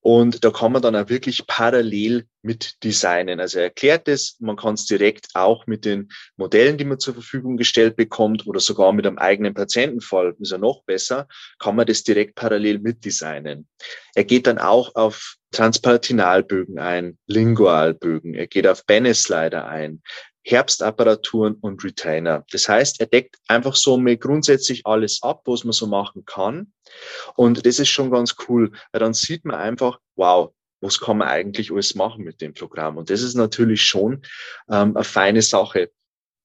Und 0.02 0.46
da 0.46 0.52
kann 0.52 0.72
man 0.72 0.82
dann 0.82 0.96
auch 0.96 1.10
wirklich 1.10 1.46
parallel 1.46 2.26
mit 2.42 2.84
designen. 2.84 3.40
Also 3.42 3.60
er 3.60 3.66
erklärt 3.66 4.08
es, 4.08 4.38
man 4.40 4.56
kann 4.56 4.76
es 4.76 4.86
direkt 4.86 5.28
auch 5.34 5.68
mit 5.68 5.84
den 5.84 6.10
Modellen, 6.38 6.78
die 6.78 6.86
man 6.86 7.00
zur 7.00 7.14
Verfügung 7.14 7.58
gestellt 7.58 7.98
bekommt 7.98 8.48
oder 8.48 8.62
sogar 8.62 8.94
mit 8.94 9.06
einem 9.06 9.18
eigenen 9.18 9.54
Patientenfall, 9.54 10.36
ist 10.40 10.52
ja 10.52 10.58
noch 10.58 10.84
besser, 10.86 11.28
kann 11.60 11.76
man 11.76 11.86
das 11.86 12.04
direkt 12.04 12.36
parallel 12.36 12.80
mit 12.80 13.04
designen. 13.04 13.68
Er 14.16 14.24
geht 14.24 14.48
dann 14.48 14.58
auch 14.58 14.96
auf 14.96 15.36
Transpartinalbögen 15.52 16.80
ein, 16.80 17.18
Lingualbögen, 17.28 18.36
er 18.36 18.48
geht 18.48 18.68
auf 18.68 18.86
Banneslider 18.86 19.68
ein, 19.68 20.02
Herbstapparaturen 20.44 21.56
und 21.56 21.84
Retainer. 21.84 22.46
Das 22.52 22.68
heißt, 22.68 23.00
er 23.00 23.08
deckt 23.08 23.38
einfach 23.48 23.76
so 23.76 23.98
mit 23.98 24.22
grundsätzlich 24.22 24.86
alles 24.86 25.22
ab, 25.22 25.42
was 25.46 25.64
man 25.64 25.74
so 25.74 25.88
machen 25.88 26.26
kann. 26.26 26.74
Und 27.36 27.66
das 27.66 27.80
ist 27.80 27.90
schon 27.90 28.12
ganz 28.12 28.36
cool, 28.48 28.72
weil 28.92 29.00
dann 29.00 29.14
sieht 29.14 29.46
man 29.46 29.60
einfach, 29.60 30.00
wow, 30.16 30.54
was 30.82 31.00
kann 31.00 31.18
man 31.18 31.28
eigentlich 31.28 31.72
alles 31.72 31.96
machen 31.96 32.24
mit 32.24 32.42
dem 32.42 32.54
Programm? 32.54 32.98
Und 32.98 33.10
das 33.10 33.22
ist 33.22 33.36
natürlich 33.36 33.82
schon 33.82 34.22
ähm, 34.70 34.96
eine 34.96 35.04
feine 35.04 35.42
Sache. 35.42 35.92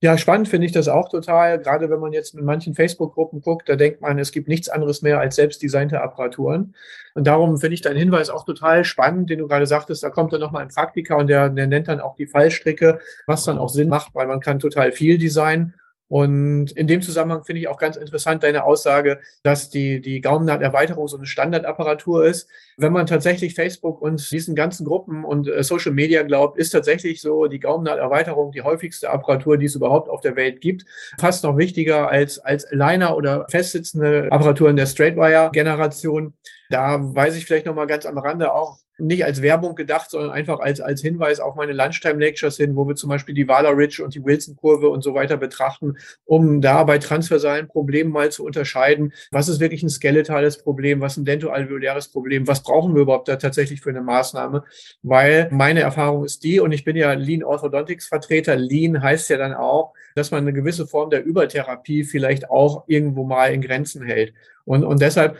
Ja, 0.05 0.19
spannend 0.19 0.51
finde 0.51 0.67
ich 0.67 0.73
das 0.73 0.87
auch 0.87 1.09
total. 1.09 1.59
Gerade 1.59 1.89
wenn 1.89 1.99
man 1.99 2.13
jetzt 2.13 2.35
mit 2.35 2.45
manchen 2.45 2.75
Facebook-Gruppen 2.75 3.41
guckt, 3.41 3.71
da 3.71 3.75
denkt 3.75 4.03
man, 4.03 4.19
es 4.19 4.33
gibt 4.33 4.49
nichts 4.49 4.69
anderes 4.69 5.01
mehr 5.01 5.19
als 5.19 5.37
selbstdesignte 5.37 6.03
Apparaturen. 6.03 6.75
Und 7.15 7.27
darum 7.27 7.57
finde 7.57 7.73
ich 7.73 7.81
deinen 7.81 7.97
Hinweis 7.97 8.29
auch 8.29 8.45
total 8.45 8.85
spannend, 8.85 9.31
den 9.31 9.39
du 9.39 9.49
gerade 9.49 9.65
sagtest. 9.65 10.03
Da 10.03 10.11
kommt 10.11 10.35
dann 10.35 10.43
nochmal 10.43 10.61
ein 10.61 10.69
Praktiker 10.69 11.17
und 11.17 11.29
der, 11.29 11.49
der 11.49 11.67
nennt 11.69 11.89
dann 11.89 12.01
auch 12.01 12.17
die 12.17 12.27
Fallstricke, 12.27 12.99
was 13.27 13.45
dann 13.45 13.57
auch 13.57 13.71
Sinn 13.71 13.89
macht, 13.89 14.15
weil 14.15 14.27
man 14.27 14.41
kann 14.41 14.59
total 14.59 14.93
viel 14.93 15.17
designen. 15.17 15.73
Und 16.09 16.73
in 16.73 16.87
dem 16.87 17.01
Zusammenhang 17.01 17.45
finde 17.45 17.61
ich 17.61 17.69
auch 17.69 17.79
ganz 17.79 17.97
interessant 17.97 18.43
deine 18.43 18.65
Aussage, 18.65 19.21
dass 19.43 19.71
die, 19.71 20.01
die 20.01 20.21
Gaumennaht-Erweiterung 20.21 21.09
so 21.09 21.17
eine 21.17 21.27
Standardapparatur 21.27 22.27
ist. 22.27 22.49
Wenn 22.77 22.93
man 22.93 23.07
tatsächlich 23.07 23.55
Facebook 23.55 24.03
und 24.03 24.31
diesen 24.31 24.55
ganzen 24.55 24.85
Gruppen 24.85 25.25
und 25.25 25.49
äh, 25.49 25.63
Social 25.63 25.93
Media 25.93 26.23
glaubt, 26.23 26.59
ist 26.59 26.71
tatsächlich 26.71 27.21
so 27.21 27.47
die 27.47 27.59
Gaumennaht-Erweiterung 27.59 28.53
die 28.53 28.63
häufigste 28.63 29.11
Apparatur, 29.11 29.57
die 29.57 29.67
es 29.67 29.75
überhaupt 29.75 30.11
auf 30.11 30.21
der 30.21 30.37
Welt 30.37 30.61
gibt. 30.61 30.85
Fast 31.19 31.43
noch 31.43 31.57
wichtiger 31.57 32.11
als, 32.11 32.39
als 32.39 32.67
Liner 32.71 33.17
oder 33.17 33.47
festsitzende 33.49 34.29
Apparaturen 34.31 34.77
der 34.77 34.87
Straightwire-Generation. 34.87 36.35
Da 36.71 36.99
weiß 37.01 37.37
ich 37.37 37.47
vielleicht 37.47 37.67
noch 37.67 37.75
mal 37.75 37.87
ganz 37.87 38.07
am 38.07 38.19
Rande 38.19 38.53
auch, 38.53 38.79
nicht 38.99 39.25
als 39.25 39.43
Werbung 39.43 39.75
gedacht, 39.75 40.11
sondern 40.11 40.31
einfach 40.31 40.61
als, 40.61 40.81
als 40.81 41.03
Hinweis 41.03 41.41
auf 41.41 41.57
meine 41.57 41.73
Lunchtime-Lectures 41.73 42.57
hin, 42.57 42.77
wo 42.77 42.87
wir 42.87 42.95
zum 42.95 43.11
Beispiel 43.11 43.35
die 43.35 43.49
Wahler 43.49 43.77
Ridge 43.77 44.03
und 44.05 44.15
die 44.15 44.25
Wilson-Kurve 44.25 44.89
und 44.89 45.03
so 45.03 45.15
weiter 45.15 45.37
betrachten, 45.37 45.97
um 46.25 46.61
da 46.61 46.85
bei 46.85 46.99
transversalen 46.99 47.67
Problemen 47.67 48.13
mal 48.13 48.31
zu 48.31 48.45
unterscheiden, 48.45 49.13
was 49.33 49.49
ist 49.49 49.61
wirklich 49.61 49.83
ein 49.83 49.89
skeletales 49.89 50.63
Problem, 50.63 51.01
was 51.01 51.17
ein 51.17 51.25
dentoalveoläres 51.25 52.09
Problem, 52.09 52.47
was 52.47 52.63
brauchen 52.63 52.95
wir 52.95 53.03
überhaupt 53.03 53.29
da 53.29 53.37
tatsächlich 53.37 53.81
für 53.81 53.91
eine 53.91 54.03
Maßnahme, 54.03 54.63
weil 55.03 55.49
meine 55.51 55.81
Erfahrung 55.81 56.25
ist 56.25 56.45
die, 56.45 56.61
und 56.61 56.71
ich 56.71 56.85
bin 56.85 56.97
ja 56.97 57.13
Lean 57.15 57.43
Orthodontics 57.43 58.07
Vertreter, 58.07 58.55
Lean 58.55 59.03
heißt 59.03 59.29
ja 59.31 59.39
dann 59.39 59.55
auch, 59.55 59.93
dass 60.15 60.31
man 60.31 60.43
eine 60.43 60.53
gewisse 60.53 60.87
Form 60.87 61.11
der 61.11 61.25
Übertherapie 61.25 62.05
vielleicht 62.05 62.49
auch 62.49 62.85
irgendwo 62.87 63.25
mal 63.25 63.53
in 63.53 63.61
Grenzen 63.61 64.05
hält. 64.05 64.35
Und, 64.65 64.85
und 64.85 65.03
deshalb 65.03 65.37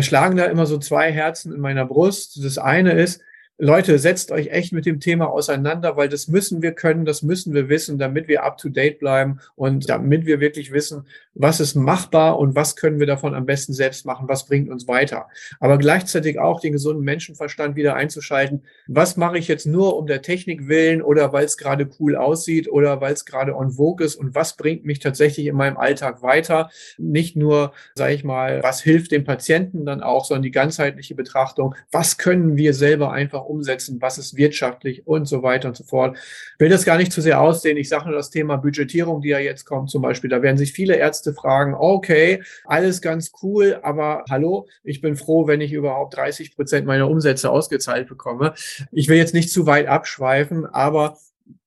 schlagen 0.00 0.36
da 0.36 0.44
immer 0.44 0.66
so 0.66 0.78
zwei 0.78 1.12
Herzen 1.12 1.52
in 1.52 1.60
meiner 1.60 1.84
Brust. 1.84 2.42
Das 2.44 2.58
eine 2.58 2.92
ist, 2.92 3.22
Leute, 3.60 3.98
setzt 3.98 4.30
euch 4.30 4.48
echt 4.48 4.72
mit 4.72 4.86
dem 4.86 5.00
Thema 5.00 5.30
auseinander, 5.30 5.96
weil 5.96 6.08
das 6.08 6.28
müssen 6.28 6.62
wir 6.62 6.70
können, 6.72 7.04
das 7.04 7.22
müssen 7.22 7.54
wir 7.54 7.68
wissen, 7.68 7.98
damit 7.98 8.28
wir 8.28 8.44
up 8.44 8.56
to 8.56 8.68
date 8.68 9.00
bleiben 9.00 9.40
und 9.56 9.88
damit 9.88 10.26
wir 10.26 10.38
wirklich 10.38 10.70
wissen, 10.70 11.06
was 11.34 11.58
ist 11.58 11.74
machbar 11.74 12.38
und 12.38 12.54
was 12.54 12.76
können 12.76 13.00
wir 13.00 13.06
davon 13.08 13.34
am 13.34 13.46
besten 13.46 13.72
selbst 13.72 14.06
machen, 14.06 14.28
was 14.28 14.46
bringt 14.46 14.68
uns 14.70 14.86
weiter. 14.86 15.26
Aber 15.58 15.76
gleichzeitig 15.76 16.38
auch 16.38 16.60
den 16.60 16.72
gesunden 16.72 17.04
Menschenverstand 17.04 17.74
wieder 17.74 17.96
einzuschalten. 17.96 18.62
Was 18.86 19.16
mache 19.16 19.38
ich 19.38 19.48
jetzt 19.48 19.66
nur 19.66 19.96
um 19.96 20.06
der 20.06 20.22
Technik 20.22 20.68
willen 20.68 21.02
oder 21.02 21.32
weil 21.32 21.44
es 21.44 21.56
gerade 21.56 21.88
cool 21.98 22.14
aussieht 22.14 22.70
oder 22.70 23.00
weil 23.00 23.12
es 23.12 23.24
gerade 23.24 23.56
on 23.56 23.72
vogue 23.72 24.06
ist 24.06 24.14
und 24.14 24.36
was 24.36 24.56
bringt 24.56 24.84
mich 24.84 25.00
tatsächlich 25.00 25.46
in 25.46 25.56
meinem 25.56 25.78
Alltag 25.78 26.22
weiter? 26.22 26.70
Nicht 26.96 27.34
nur, 27.34 27.72
sage 27.96 28.14
ich 28.14 28.22
mal, 28.22 28.62
was 28.62 28.80
hilft 28.80 29.10
dem 29.10 29.24
Patienten 29.24 29.84
dann 29.84 30.00
auch, 30.00 30.24
sondern 30.24 30.42
die 30.42 30.52
ganzheitliche 30.52 31.16
Betrachtung. 31.16 31.74
Was 31.90 32.18
können 32.18 32.56
wir 32.56 32.72
selber 32.72 33.10
einfach 33.10 33.47
umsetzen, 33.48 33.98
was 34.00 34.18
ist 34.18 34.36
wirtschaftlich 34.36 35.06
und 35.06 35.26
so 35.26 35.42
weiter 35.42 35.68
und 35.68 35.76
so 35.76 35.84
fort. 35.84 36.16
Ich 36.16 36.60
will 36.60 36.68
das 36.68 36.84
gar 36.84 36.98
nicht 36.98 37.12
zu 37.12 37.20
sehr 37.20 37.40
ausdehnen. 37.40 37.78
Ich 37.78 37.88
sage 37.88 38.06
nur 38.06 38.16
das 38.16 38.30
Thema 38.30 38.56
Budgetierung, 38.56 39.20
die 39.20 39.28
ja 39.28 39.38
jetzt 39.38 39.64
kommt 39.64 39.90
zum 39.90 40.02
Beispiel. 40.02 40.30
Da 40.30 40.42
werden 40.42 40.58
sich 40.58 40.72
viele 40.72 40.96
Ärzte 40.96 41.32
fragen, 41.32 41.74
okay, 41.74 42.42
alles 42.64 43.00
ganz 43.00 43.32
cool, 43.42 43.78
aber 43.82 44.24
hallo, 44.30 44.66
ich 44.84 45.00
bin 45.00 45.16
froh, 45.16 45.46
wenn 45.46 45.60
ich 45.60 45.72
überhaupt 45.72 46.16
30 46.16 46.54
Prozent 46.54 46.86
meiner 46.86 47.08
Umsätze 47.08 47.50
ausgezahlt 47.50 48.08
bekomme. 48.08 48.54
Ich 48.92 49.08
will 49.08 49.16
jetzt 49.16 49.34
nicht 49.34 49.50
zu 49.50 49.66
weit 49.66 49.86
abschweifen, 49.86 50.66
aber 50.66 51.16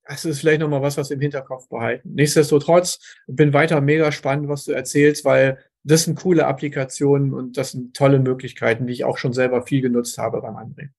das 0.05 0.25
ist 0.25 0.39
vielleicht 0.39 0.59
nochmal 0.59 0.81
was, 0.81 0.97
was 0.97 1.09
wir 1.09 1.15
im 1.15 1.21
Hinterkopf 1.21 1.69
behalten. 1.69 2.13
Nichtsdestotrotz 2.13 3.00
bin 3.27 3.53
weiter 3.53 3.79
mega 3.79 4.11
spannend, 4.11 4.50
was 4.50 4.65
du 4.65 4.73
erzählst, 4.73 5.23
weil 5.23 5.57
das 5.83 6.03
sind 6.03 6.19
coole 6.19 6.45
Applikationen 6.45 7.33
und 7.33 7.57
das 7.57 7.71
sind 7.71 7.95
tolle 7.95 8.19
Möglichkeiten, 8.19 8.88
die 8.88 8.93
ich 8.93 9.03
auch 9.03 9.17
schon 9.17 9.33
selber 9.33 9.63
viel 9.63 9.81
genutzt 9.81 10.17
habe 10.17 10.41
beim 10.41 10.55
Andrehen. 10.55 10.93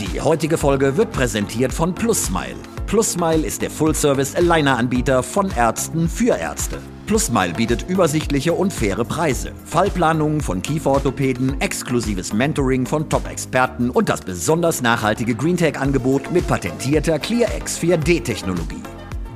Die 0.00 0.18
heutige 0.18 0.56
Folge 0.56 0.96
wird 0.96 1.12
präsentiert 1.12 1.74
von 1.74 1.94
PlusSmile. 1.94 2.56
PlusSmile 2.86 3.46
ist 3.46 3.60
der 3.60 3.68
Full-Service-Aligner-Anbieter 3.70 5.22
von 5.22 5.50
Ärzten 5.50 6.08
für 6.08 6.38
Ärzte. 6.38 6.78
PlusSmile 7.06 7.52
bietet 7.52 7.86
übersichtliche 7.86 8.54
und 8.54 8.72
faire 8.72 9.04
Preise, 9.04 9.52
Fallplanungen 9.66 10.40
von 10.40 10.62
Kieferorthopäden, 10.62 11.60
exklusives 11.60 12.32
Mentoring 12.32 12.86
von 12.86 13.10
Top-Experten 13.10 13.90
und 13.90 14.08
das 14.08 14.22
besonders 14.22 14.80
nachhaltige 14.80 15.34
GreenTech-Angebot 15.34 16.32
mit 16.32 16.48
patentierter 16.48 17.18
ClearX 17.18 17.78
4D-Technologie. 17.78 18.82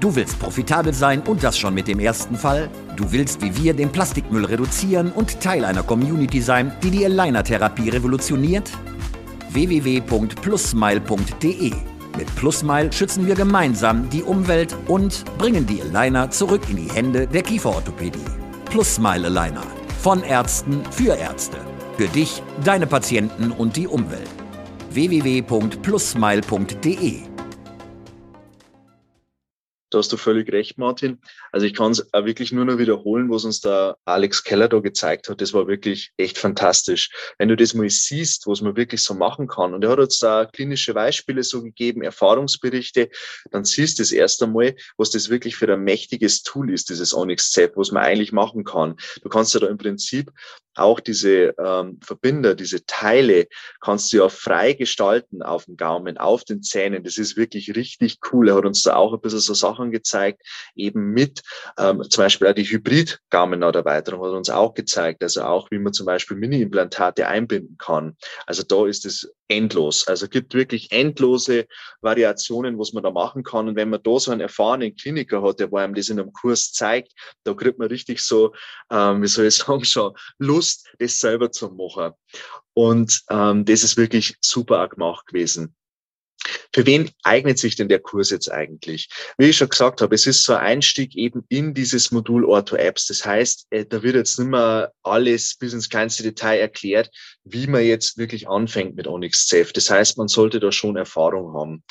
Du 0.01 0.17
willst 0.17 0.39
profitabel 0.39 0.95
sein 0.95 1.21
und 1.21 1.45
das 1.45 1.59
schon 1.59 1.75
mit 1.75 1.89
dem 1.89 2.01
ersten 2.01 2.37
Fall? 2.37 2.71
Du 2.97 3.13
willst 3.13 3.43
wie 3.43 3.55
wir 3.55 3.75
den 3.75 3.93
Plastikmüll 3.93 4.47
reduzieren 4.47 5.13
und 5.13 5.41
Teil 5.41 5.67
einer 5.67 5.83
Community 5.83 6.41
sein, 6.41 6.73
die 6.83 6.91
die 6.91 7.05
Aligner-Therapie 7.05 7.91
revolutioniert? 7.91 8.71
www.plusmile.de 9.55 11.73
Mit 12.17 12.37
Plusmile 12.37 12.93
schützen 12.93 13.27
wir 13.27 13.35
gemeinsam 13.35 14.09
die 14.11 14.23
Umwelt 14.23 14.77
und 14.89 15.25
bringen 15.39 15.67
die 15.67 15.81
Aligner 15.81 16.31
zurück 16.31 16.61
in 16.69 16.77
die 16.77 16.93
Hände 16.93 17.27
der 17.27 17.41
Kieferorthopädie. 17.43 18.21
Plusmile 18.67 19.29
Aligner. 19.29 19.65
Von 20.01 20.23
Ärzten 20.23 20.83
für 20.91 21.17
Ärzte. 21.17 21.57
Für 21.97 22.09
dich, 22.09 22.43
deine 22.65 22.87
Patienten 22.87 23.51
und 23.53 23.77
die 23.77 23.87
Umwelt. 23.87 24.29
www.plusmile.de 24.91 27.34
da 29.95 29.99
hast 29.99 30.13
du 30.13 30.17
völlig 30.17 30.51
recht, 30.53 30.77
Martin. 30.77 31.21
Also 31.53 31.67
ich 31.67 31.75
kann 31.75 31.93
es 31.93 32.05
wirklich 32.13 32.51
nur 32.51 32.65
noch 32.65 32.79
wiederholen, 32.79 33.31
was 33.31 33.45
uns 33.45 33.61
da 33.61 33.97
Alex 34.05 34.43
Keller 34.43 34.69
da 34.69 34.81
gezeigt 34.81 35.29
hat. 35.29 35.41
Das 35.41 35.53
war 35.53 35.69
wirklich 35.69 36.11
echt 36.17 36.37
fantastisch. 36.37 37.11
Wenn 37.39 37.49
du 37.49 37.57
das 37.57 37.75
mal 37.75 37.89
siehst, 37.89 38.47
was 38.49 38.61
man 38.61 38.77
wirklich 38.77 39.03
so 39.03 39.15
machen 39.15 39.47
kann. 39.47 39.73
Und 39.73 39.85
er 39.85 39.91
hat 39.91 40.01
uns 40.01 40.19
da 40.19 40.47
klinische 40.47 40.95
Beispiele 40.95 41.45
so 41.45 41.63
gegeben, 41.63 42.03
Erfahrungsberichte, 42.03 43.09
dann 43.53 43.65
siehst 43.65 43.99
du 43.99 44.03
das 44.03 44.11
erst 44.11 44.43
einmal, 44.43 44.75
was 44.97 45.11
das 45.11 45.31
wirklich 45.31 45.55
für 45.55 45.73
ein 45.73 45.85
mächtiges 45.85 46.43
Tool 46.43 46.73
ist, 46.73 46.91
dieses 46.91 47.15
Onyx 47.15 47.53
Z, 47.53 47.73
was 47.77 47.93
man 47.93 48.03
eigentlich 48.03 48.33
machen 48.33 48.65
kann. 48.65 48.97
Du 49.23 49.29
kannst 49.29 49.55
ja 49.55 49.61
da 49.61 49.69
im 49.69 49.79
Prinzip 49.79 50.33
auch 50.77 51.01
diese 51.01 51.55
ähm, 51.59 51.99
Verbinder, 52.03 52.55
diese 52.55 52.85
Teile 52.85 53.47
kannst 53.81 54.13
du 54.13 54.19
ja 54.19 54.29
frei 54.29 54.73
gestalten 54.73 55.43
auf 55.43 55.67
dem 55.67 55.77
Gaumen, 55.77 56.19
auf 56.19 56.45
den 56.45 56.63
Zähnen. 56.63 57.05
Das 57.05 57.17
ist 57.17 57.37
wirklich 57.37 57.77
richtig 57.77 58.19
cool. 58.33 58.49
Er 58.49 58.57
hat 58.57 58.65
uns 58.65 58.83
da 58.83 58.97
auch 58.97 59.13
ein 59.15 59.21
bisschen 59.21 59.41
so 59.41 59.55
Sachen 59.55 59.84
gezeigt, 59.91 60.43
eben 60.75 61.11
mit 61.11 61.43
ähm, 61.79 62.03
zum 62.09 62.25
Beispiel 62.25 62.49
auch 62.49 62.55
die 62.55 62.65
Hybrid-Gaumenauterweiterung 62.65 64.25
hat 64.25 64.33
uns 64.33 64.51
auch 64.51 64.75
gezeigt, 64.75 65.23
also 65.23 65.43
auch 65.43 65.71
wie 65.71 65.79
man 65.79 65.93
zum 65.93 66.07
Beispiel 66.07 66.37
Mini-Implantate 66.37 67.27
einbinden 67.27 67.77
kann. 67.79 68.17
Also 68.47 68.63
da 68.63 68.87
ist 68.87 69.05
es 69.07 69.33
endlos. 69.49 70.07
Also 70.07 70.29
gibt 70.29 70.55
wirklich 70.55 70.91
endlose 70.91 71.67
Variationen, 72.01 72.79
was 72.79 72.93
man 72.93 73.03
da 73.03 73.11
machen 73.11 73.43
kann. 73.43 73.69
Und 73.69 73.77
wenn 73.77 73.91
man 73.91 74.03
da 74.03 74.19
so 74.19 74.31
einen 74.31 74.41
erfahrenen 74.41 74.97
Kliniker 74.97 75.43
hat, 75.43 75.61
der 75.61 75.73
einem 75.73 75.95
das 75.95 76.09
in 76.09 76.21
einem 76.21 76.33
Kurs 76.33 76.73
zeigt, 76.73 77.13
da 77.45 77.55
kriegt 77.55 77.79
man 77.79 77.89
richtig 77.89 78.21
so, 78.21 78.55
ähm, 78.91 79.23
wie 79.23 79.27
soll 79.27 79.47
ich 79.47 79.57
sagen, 79.57 79.85
schon 79.85 80.15
Lust, 80.39 80.89
das 80.99 81.21
selber 81.21 81.51
zu 81.51 81.69
machen. 81.71 82.13
Und 82.73 83.23
ähm, 83.31 83.65
das 83.65 83.85
ist 83.85 83.97
wirklich 83.97 84.37
super 84.41 84.85
auch 84.85 84.89
gemacht 84.89 85.27
gewesen. 85.27 85.75
Für 86.73 86.87
wen 86.87 87.11
eignet 87.23 87.59
sich 87.59 87.77
denn 87.77 87.89
der 87.89 88.01
Kurs 88.01 88.31
jetzt 88.31 88.51
eigentlich? 88.51 89.09
Wie 89.39 89.47
ich 89.47 89.57
schon 89.57 89.69
gesagt 89.69 90.01
habe, 90.01 90.15
es 90.15 90.27
ist 90.27 90.45
so 90.45 90.55
ein 90.55 90.75
Einstieg 90.75 91.17
eben 91.17 91.45
in 91.49 91.75
dieses 91.75 92.11
Modul 92.11 92.45
Ortho 92.45 92.77
Apps. 92.77 93.07
Das 93.07 93.25
heißt, 93.25 93.67
äh, 93.71 93.87
da 93.87 94.03
wird 94.03 94.17
jetzt 94.17 94.39
nicht 94.39 94.49
mehr 94.49 94.93
alles 95.03 95.57
bis 95.57 95.73
ins 95.73 95.89
kleinste 95.89 96.23
Detail 96.23 96.59
erklärt, 96.59 97.11
wie 97.45 97.67
man 97.67 97.85
jetzt 97.85 98.19
wirklich 98.19 98.49
anfängt 98.49 98.97
mit 98.97 99.07
Onyx 99.07 99.47
Cef. 99.49 99.73
Das 99.73 99.91
heißt, 99.91 100.19
man 100.19 100.29
sollte 100.29 100.61
da 100.61 100.73
schon 100.73 100.97
Erfahrung 100.97 101.55
haben. 101.55 101.85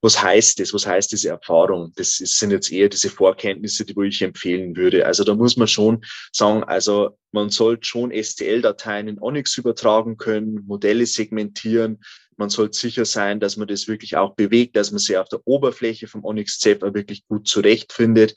Was 0.00 0.20
heißt 0.22 0.60
das? 0.60 0.72
Was 0.74 0.86
heißt 0.86 1.12
diese 1.12 1.28
Erfahrung? 1.28 1.92
Das 1.96 2.16
sind 2.16 2.50
jetzt 2.50 2.72
eher 2.72 2.88
diese 2.88 3.10
Vorkenntnisse, 3.10 3.84
die 3.84 3.94
ich 4.06 4.22
empfehlen 4.22 4.76
würde. 4.76 5.06
Also 5.06 5.24
da 5.24 5.34
muss 5.34 5.56
man 5.56 5.68
schon 5.68 6.04
sagen, 6.32 6.64
also 6.64 7.16
man 7.32 7.50
sollte 7.50 7.86
schon 7.86 8.12
STL-Dateien 8.12 9.08
in 9.08 9.20
Onyx 9.20 9.58
übertragen 9.58 10.16
können, 10.16 10.64
Modelle 10.66 11.04
segmentieren, 11.06 12.00
man 12.38 12.48
sollte 12.48 12.76
sicher 12.76 13.04
sein, 13.04 13.40
dass 13.40 13.56
man 13.56 13.68
das 13.68 13.88
wirklich 13.88 14.16
auch 14.16 14.34
bewegt, 14.34 14.76
dass 14.76 14.90
man 14.90 14.98
sich 14.98 15.16
auf 15.16 15.28
der 15.28 15.40
Oberfläche 15.46 16.06
vom 16.06 16.24
Onyx 16.24 16.58
Zephyr 16.58 16.94
wirklich 16.94 17.26
gut 17.26 17.48
zurechtfindet, 17.48 18.34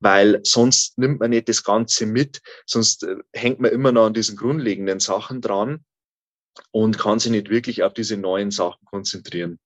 weil 0.00 0.40
sonst 0.42 0.98
nimmt 0.98 1.20
man 1.20 1.30
nicht 1.30 1.48
das 1.48 1.64
Ganze 1.64 2.06
mit, 2.06 2.40
sonst 2.66 3.04
äh, 3.04 3.16
hängt 3.32 3.60
man 3.60 3.72
immer 3.72 3.92
noch 3.92 4.06
an 4.06 4.14
diesen 4.14 4.36
grundlegenden 4.36 5.00
Sachen 5.00 5.40
dran 5.40 5.84
und 6.70 6.98
kann 6.98 7.18
sich 7.18 7.30
nicht 7.30 7.50
wirklich 7.50 7.82
auf 7.82 7.94
diese 7.94 8.16
neuen 8.16 8.50
Sachen 8.50 8.84
konzentrieren. 8.84 9.58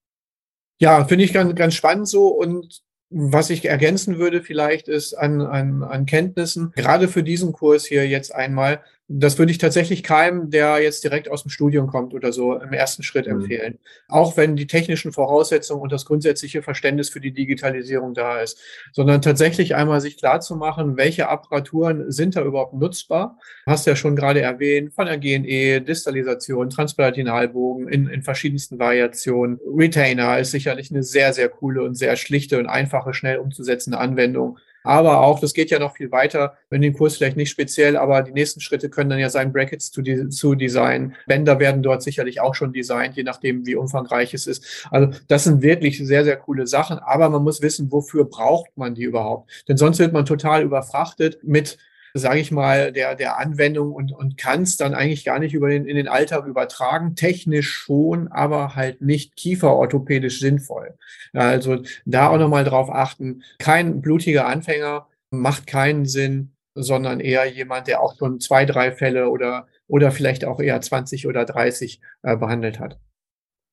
Ja, 0.80 1.04
finde 1.04 1.24
ich 1.24 1.32
ganz, 1.32 1.54
ganz 1.54 1.74
spannend 1.74 2.08
so 2.08 2.28
und 2.28 2.82
was 3.14 3.50
ich 3.50 3.66
ergänzen 3.66 4.18
würde 4.18 4.42
vielleicht 4.42 4.88
ist 4.88 5.14
an, 5.14 5.42
an, 5.42 5.82
an 5.82 6.06
Kenntnissen, 6.06 6.72
gerade 6.72 7.08
für 7.08 7.22
diesen 7.22 7.52
Kurs 7.52 7.84
hier 7.84 8.08
jetzt 8.08 8.34
einmal, 8.34 8.82
das 9.14 9.38
würde 9.38 9.52
ich 9.52 9.58
tatsächlich 9.58 10.02
keinem, 10.02 10.50
der 10.50 10.80
jetzt 10.80 11.04
direkt 11.04 11.30
aus 11.30 11.42
dem 11.42 11.50
Studium 11.50 11.86
kommt 11.86 12.14
oder 12.14 12.32
so, 12.32 12.54
im 12.54 12.72
ersten 12.72 13.02
Schritt 13.02 13.26
mhm. 13.26 13.40
empfehlen. 13.40 13.78
Auch 14.08 14.36
wenn 14.36 14.56
die 14.56 14.66
technischen 14.66 15.12
Voraussetzungen 15.12 15.82
und 15.82 15.92
das 15.92 16.06
grundsätzliche 16.06 16.62
Verständnis 16.62 17.10
für 17.10 17.20
die 17.20 17.32
Digitalisierung 17.32 18.14
da 18.14 18.40
ist, 18.40 18.58
sondern 18.92 19.20
tatsächlich 19.20 19.74
einmal 19.74 20.00
sich 20.00 20.16
klar 20.16 20.40
zu 20.40 20.56
machen, 20.56 20.96
welche 20.96 21.28
Apparaturen 21.28 22.10
sind 22.10 22.36
da 22.36 22.42
überhaupt 22.42 22.74
nutzbar. 22.74 23.38
Hast 23.66 23.86
ja 23.86 23.96
schon 23.96 24.16
gerade 24.16 24.40
erwähnt, 24.40 24.94
von 24.94 25.06
der 25.06 25.18
GNE, 25.18 25.80
Distalisation, 25.82 26.70
Transpalatinalbogen 26.70 27.88
in, 27.88 28.08
in 28.08 28.22
verschiedensten 28.22 28.78
Variationen. 28.78 29.60
Retainer 29.76 30.38
ist 30.38 30.52
sicherlich 30.52 30.90
eine 30.90 31.02
sehr, 31.02 31.32
sehr 31.32 31.48
coole 31.48 31.82
und 31.82 31.94
sehr 31.94 32.16
schlichte 32.16 32.58
und 32.58 32.66
einfache, 32.66 33.14
schnell 33.14 33.38
umzusetzende 33.38 33.98
Anwendung. 33.98 34.58
Aber 34.84 35.20
auch, 35.20 35.40
das 35.40 35.54
geht 35.54 35.70
ja 35.70 35.78
noch 35.78 35.96
viel 35.96 36.10
weiter, 36.10 36.56
wenn 36.70 36.82
den 36.82 36.92
Kurs 36.92 37.16
vielleicht 37.16 37.36
nicht 37.36 37.50
speziell, 37.50 37.96
aber 37.96 38.22
die 38.22 38.32
nächsten 38.32 38.60
Schritte 38.60 38.90
können 38.90 39.10
dann 39.10 39.18
ja 39.18 39.30
sein, 39.30 39.52
Brackets 39.52 39.90
zu, 39.90 40.02
zu 40.28 40.54
designen. 40.54 41.14
Bänder 41.26 41.58
werden 41.58 41.82
dort 41.82 42.02
sicherlich 42.02 42.40
auch 42.40 42.54
schon 42.54 42.72
designt, 42.72 43.16
je 43.16 43.22
nachdem, 43.22 43.66
wie 43.66 43.76
umfangreich 43.76 44.34
es 44.34 44.46
ist. 44.46 44.86
Also 44.90 45.16
das 45.28 45.44
sind 45.44 45.62
wirklich 45.62 45.98
sehr, 45.98 46.24
sehr 46.24 46.36
coole 46.36 46.66
Sachen, 46.66 46.98
aber 46.98 47.28
man 47.30 47.42
muss 47.42 47.62
wissen, 47.62 47.90
wofür 47.92 48.24
braucht 48.24 48.76
man 48.76 48.94
die 48.94 49.04
überhaupt? 49.04 49.64
Denn 49.68 49.76
sonst 49.76 49.98
wird 49.98 50.12
man 50.12 50.26
total 50.26 50.62
überfrachtet 50.62 51.38
mit 51.42 51.78
sage 52.14 52.40
ich 52.40 52.50
mal, 52.50 52.92
der, 52.92 53.14
der 53.14 53.38
Anwendung 53.38 53.92
und, 53.92 54.12
und 54.12 54.36
kann 54.36 54.62
es 54.62 54.76
dann 54.76 54.94
eigentlich 54.94 55.24
gar 55.24 55.38
nicht 55.38 55.54
über 55.54 55.68
den, 55.68 55.86
in 55.86 55.96
den 55.96 56.08
Alltag 56.08 56.46
übertragen. 56.46 57.14
Technisch 57.14 57.70
schon, 57.70 58.28
aber 58.28 58.74
halt 58.74 59.00
nicht 59.00 59.36
kieferorthopädisch 59.36 60.40
sinnvoll. 60.40 60.94
Also 61.32 61.82
da 62.04 62.28
auch 62.28 62.38
nochmal 62.38 62.64
drauf 62.64 62.90
achten. 62.90 63.42
Kein 63.58 64.02
blutiger 64.02 64.46
Anfänger 64.46 65.06
macht 65.30 65.66
keinen 65.66 66.06
Sinn, 66.06 66.52
sondern 66.74 67.20
eher 67.20 67.46
jemand, 67.46 67.86
der 67.86 68.00
auch 68.00 68.16
schon 68.18 68.40
zwei, 68.40 68.64
drei 68.66 68.92
Fälle 68.92 69.28
oder, 69.28 69.66
oder 69.86 70.10
vielleicht 70.10 70.44
auch 70.44 70.60
eher 70.60 70.80
20 70.80 71.26
oder 71.26 71.44
30 71.44 72.00
äh, 72.22 72.36
behandelt 72.36 72.78
hat 72.78 72.98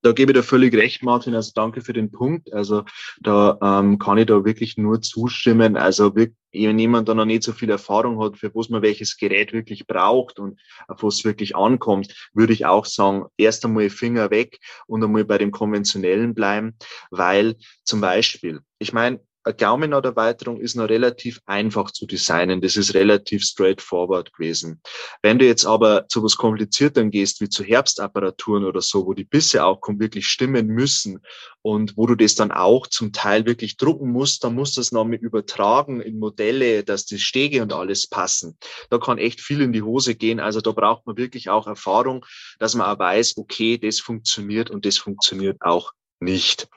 da 0.01 0.11
gebe 0.13 0.31
ich 0.31 0.37
dir 0.37 0.43
völlig 0.43 0.73
recht, 0.75 1.03
Martin. 1.03 1.35
Also 1.35 1.51
danke 1.53 1.81
für 1.81 1.93
den 1.93 2.11
Punkt. 2.11 2.53
Also 2.53 2.83
da 3.21 3.57
ähm, 3.61 3.99
kann 3.99 4.17
ich 4.17 4.27
da 4.27 4.45
wirklich 4.45 4.77
nur 4.77 5.01
zustimmen. 5.01 5.75
Also 5.77 6.15
wenn 6.15 6.33
jemand 6.51 7.09
da 7.09 7.13
noch 7.13 7.25
nicht 7.25 7.43
so 7.43 7.51
viel 7.51 7.69
Erfahrung 7.69 8.21
hat, 8.21 8.37
für 8.37 8.53
was 8.55 8.69
man 8.69 8.81
welches 8.81 9.17
Gerät 9.17 9.53
wirklich 9.53 9.87
braucht 9.87 10.39
und 10.39 10.59
auf 10.87 11.03
was 11.03 11.25
wirklich 11.25 11.55
ankommt, 11.55 12.29
würde 12.33 12.53
ich 12.53 12.65
auch 12.65 12.85
sagen, 12.85 13.25
erst 13.37 13.65
einmal 13.65 13.89
Finger 13.89 14.31
weg 14.31 14.59
und 14.87 15.03
einmal 15.03 15.25
bei 15.25 15.37
dem 15.37 15.51
konventionellen 15.51 16.33
bleiben, 16.33 16.75
weil 17.11 17.55
zum 17.83 18.01
Beispiel, 18.01 18.61
ich 18.79 18.93
meine, 18.93 19.19
eine 19.49 19.57
Gaumennaht-Erweiterung 19.57 20.61
ist 20.61 20.75
noch 20.75 20.89
relativ 20.89 21.41
einfach 21.45 21.91
zu 21.91 22.05
designen. 22.05 22.61
Das 22.61 22.77
ist 22.77 22.93
relativ 22.93 23.43
straightforward 23.43 24.31
gewesen. 24.33 24.81
Wenn 25.23 25.39
du 25.39 25.45
jetzt 25.45 25.65
aber 25.65 26.07
zu 26.07 26.23
was 26.23 26.37
Komplizierterem 26.37 27.09
gehst, 27.09 27.41
wie 27.41 27.49
zu 27.49 27.63
Herbstapparaturen 27.63 28.63
oder 28.63 28.81
so, 28.81 29.07
wo 29.07 29.13
die 29.13 29.23
Bisse 29.23 29.63
auch 29.65 29.79
wirklich 29.87 30.27
stimmen 30.27 30.67
müssen 30.67 31.19
und 31.63 31.97
wo 31.97 32.05
du 32.05 32.15
das 32.15 32.35
dann 32.35 32.51
auch 32.51 32.85
zum 32.87 33.11
Teil 33.11 33.45
wirklich 33.47 33.77
drucken 33.77 34.11
musst, 34.11 34.43
dann 34.43 34.53
musst 34.53 34.77
du 34.77 34.81
das 34.81 34.91
noch 34.91 35.05
mit 35.05 35.21
übertragen 35.21 35.99
in 35.99 36.19
Modelle, 36.19 36.83
dass 36.83 37.05
die 37.05 37.19
Stege 37.19 37.63
und 37.63 37.73
alles 37.73 38.07
passen. 38.07 38.57
Da 38.91 38.99
kann 38.99 39.17
echt 39.17 39.41
viel 39.41 39.61
in 39.61 39.73
die 39.73 39.81
Hose 39.81 40.13
gehen. 40.13 40.39
Also 40.39 40.61
da 40.61 40.71
braucht 40.71 41.07
man 41.07 41.17
wirklich 41.17 41.49
auch 41.49 41.65
Erfahrung, 41.65 42.23
dass 42.59 42.75
man 42.75 42.87
auch 42.87 42.99
weiß, 42.99 43.37
okay, 43.37 43.79
das 43.79 43.99
funktioniert 43.99 44.69
und 44.69 44.85
das 44.85 44.97
funktioniert 44.99 45.57
auch 45.61 45.91
nicht. 46.19 46.67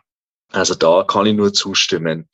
Also 0.53 0.75
da 0.75 1.05
kann 1.05 1.27
ich 1.27 1.35
nur 1.35 1.53
zustimmen. 1.53 2.29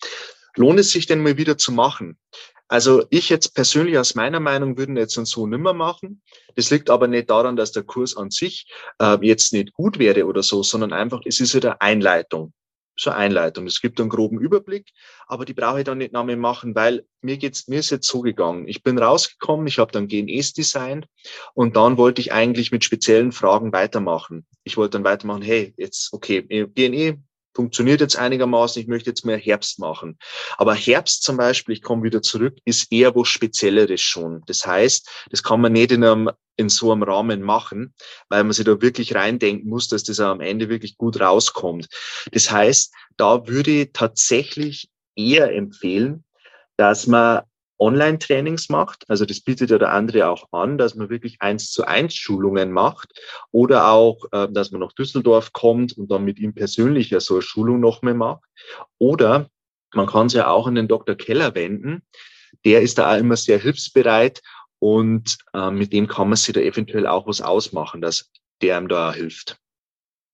Lohnt 0.56 0.80
es 0.80 0.90
sich 0.90 1.06
denn 1.06 1.22
mal 1.22 1.36
wieder 1.36 1.56
zu 1.56 1.72
machen? 1.72 2.18
Also 2.66 3.06
ich 3.08 3.30
jetzt 3.30 3.54
persönlich 3.54 3.96
aus 3.96 4.14
meiner 4.14 4.40
Meinung 4.40 4.76
würden 4.76 4.96
jetzt 4.96 5.14
so 5.14 5.46
nimmer 5.46 5.72
machen. 5.72 6.20
Das 6.54 6.70
liegt 6.70 6.90
aber 6.90 7.06
nicht 7.06 7.30
daran, 7.30 7.56
dass 7.56 7.72
der 7.72 7.82
Kurs 7.82 8.14
an 8.16 8.30
sich 8.30 8.70
äh, 9.00 9.16
jetzt 9.22 9.54
nicht 9.54 9.72
gut 9.72 9.98
wäre 9.98 10.26
oder 10.26 10.42
so, 10.42 10.62
sondern 10.62 10.92
einfach, 10.92 11.22
es 11.24 11.40
ist 11.40 11.54
wieder 11.54 11.80
Einleitung. 11.80 12.52
So 13.00 13.10
Einleitung. 13.10 13.66
Es 13.66 13.80
gibt 13.80 14.00
einen 14.00 14.10
groben 14.10 14.40
Überblick, 14.40 14.90
aber 15.28 15.44
die 15.44 15.54
brauche 15.54 15.78
ich 15.78 15.84
dann 15.84 15.98
nicht 15.98 16.12
mehr 16.12 16.36
machen, 16.36 16.74
weil 16.74 17.06
mir 17.22 17.38
geht's, 17.38 17.68
mir 17.68 17.78
ist 17.78 17.90
jetzt 17.90 18.08
so 18.08 18.20
gegangen. 18.20 18.66
Ich 18.66 18.82
bin 18.82 18.98
rausgekommen, 18.98 19.68
ich 19.68 19.78
habe 19.78 19.92
dann 19.92 20.08
GNEs 20.08 20.52
designt 20.52 21.06
und 21.54 21.76
dann 21.76 21.96
wollte 21.96 22.20
ich 22.20 22.32
eigentlich 22.32 22.72
mit 22.72 22.84
speziellen 22.84 23.30
Fragen 23.30 23.72
weitermachen. 23.72 24.46
Ich 24.64 24.76
wollte 24.76 24.98
dann 24.98 25.04
weitermachen, 25.04 25.42
hey, 25.42 25.72
jetzt, 25.76 26.12
okay, 26.12 26.42
GNE, 26.42 27.22
funktioniert 27.58 28.00
jetzt 28.00 28.16
einigermaßen, 28.16 28.80
ich 28.80 28.86
möchte 28.86 29.10
jetzt 29.10 29.24
mehr 29.24 29.36
Herbst 29.36 29.80
machen. 29.80 30.16
Aber 30.58 30.76
Herbst 30.76 31.24
zum 31.24 31.36
Beispiel, 31.36 31.74
ich 31.74 31.82
komme 31.82 32.04
wieder 32.04 32.22
zurück, 32.22 32.56
ist 32.64 32.92
eher 32.92 33.16
was 33.16 33.26
Spezielleres 33.26 34.00
schon. 34.00 34.42
Das 34.46 34.64
heißt, 34.64 35.10
das 35.30 35.42
kann 35.42 35.60
man 35.60 35.72
nicht 35.72 35.90
in 35.90 36.04
einem 36.04 36.30
in 36.56 36.68
so 36.68 36.92
einem 36.92 37.02
Rahmen 37.02 37.42
machen, 37.42 37.94
weil 38.28 38.44
man 38.44 38.52
sich 38.52 38.64
da 38.64 38.80
wirklich 38.80 39.14
reindenken 39.14 39.68
muss, 39.68 39.88
dass 39.88 40.04
das 40.04 40.20
am 40.20 40.40
Ende 40.40 40.68
wirklich 40.68 40.96
gut 40.96 41.20
rauskommt. 41.20 41.88
Das 42.32 42.50
heißt, 42.50 42.92
da 43.16 43.48
würde 43.48 43.70
ich 43.70 43.90
tatsächlich 43.92 44.88
eher 45.16 45.52
empfehlen, 45.52 46.24
dass 46.76 47.08
man 47.08 47.42
Online-Trainings 47.78 48.68
macht. 48.68 49.04
Also 49.08 49.24
das 49.24 49.40
bietet 49.40 49.70
ja 49.70 49.78
der 49.78 49.92
andere 49.92 50.28
auch 50.28 50.48
an, 50.52 50.78
dass 50.78 50.94
man 50.94 51.10
wirklich 51.10 51.40
eins 51.40 51.70
zu 51.70 51.86
eins 51.86 52.14
Schulungen 52.14 52.72
macht 52.72 53.12
oder 53.50 53.88
auch, 53.88 54.24
äh, 54.32 54.48
dass 54.50 54.70
man 54.70 54.80
nach 54.80 54.92
Düsseldorf 54.92 55.52
kommt 55.52 55.96
und 55.96 56.10
dann 56.10 56.24
mit 56.24 56.38
ihm 56.38 56.54
persönlich 56.54 57.10
ja 57.10 57.20
so 57.20 57.34
eine 57.34 57.42
Schulung 57.42 57.80
noch 57.80 58.02
mehr 58.02 58.14
macht. 58.14 58.44
Oder 58.98 59.48
man 59.94 60.06
kann 60.06 60.28
sich 60.28 60.38
ja 60.38 60.48
auch 60.48 60.66
an 60.66 60.74
den 60.74 60.88
Dr. 60.88 61.14
Keller 61.14 61.54
wenden. 61.54 62.02
Der 62.64 62.82
ist 62.82 62.98
da 62.98 63.12
auch 63.12 63.18
immer 63.18 63.36
sehr 63.36 63.58
hilfsbereit 63.58 64.42
und 64.78 65.38
äh, 65.54 65.70
mit 65.70 65.92
dem 65.92 66.08
kann 66.08 66.28
man 66.28 66.36
sich 66.36 66.54
da 66.54 66.60
eventuell 66.60 67.06
auch 67.06 67.26
was 67.26 67.40
ausmachen, 67.40 68.00
dass 68.00 68.30
der 68.62 68.78
ihm 68.78 68.88
da 68.88 69.12
hilft. 69.12 69.58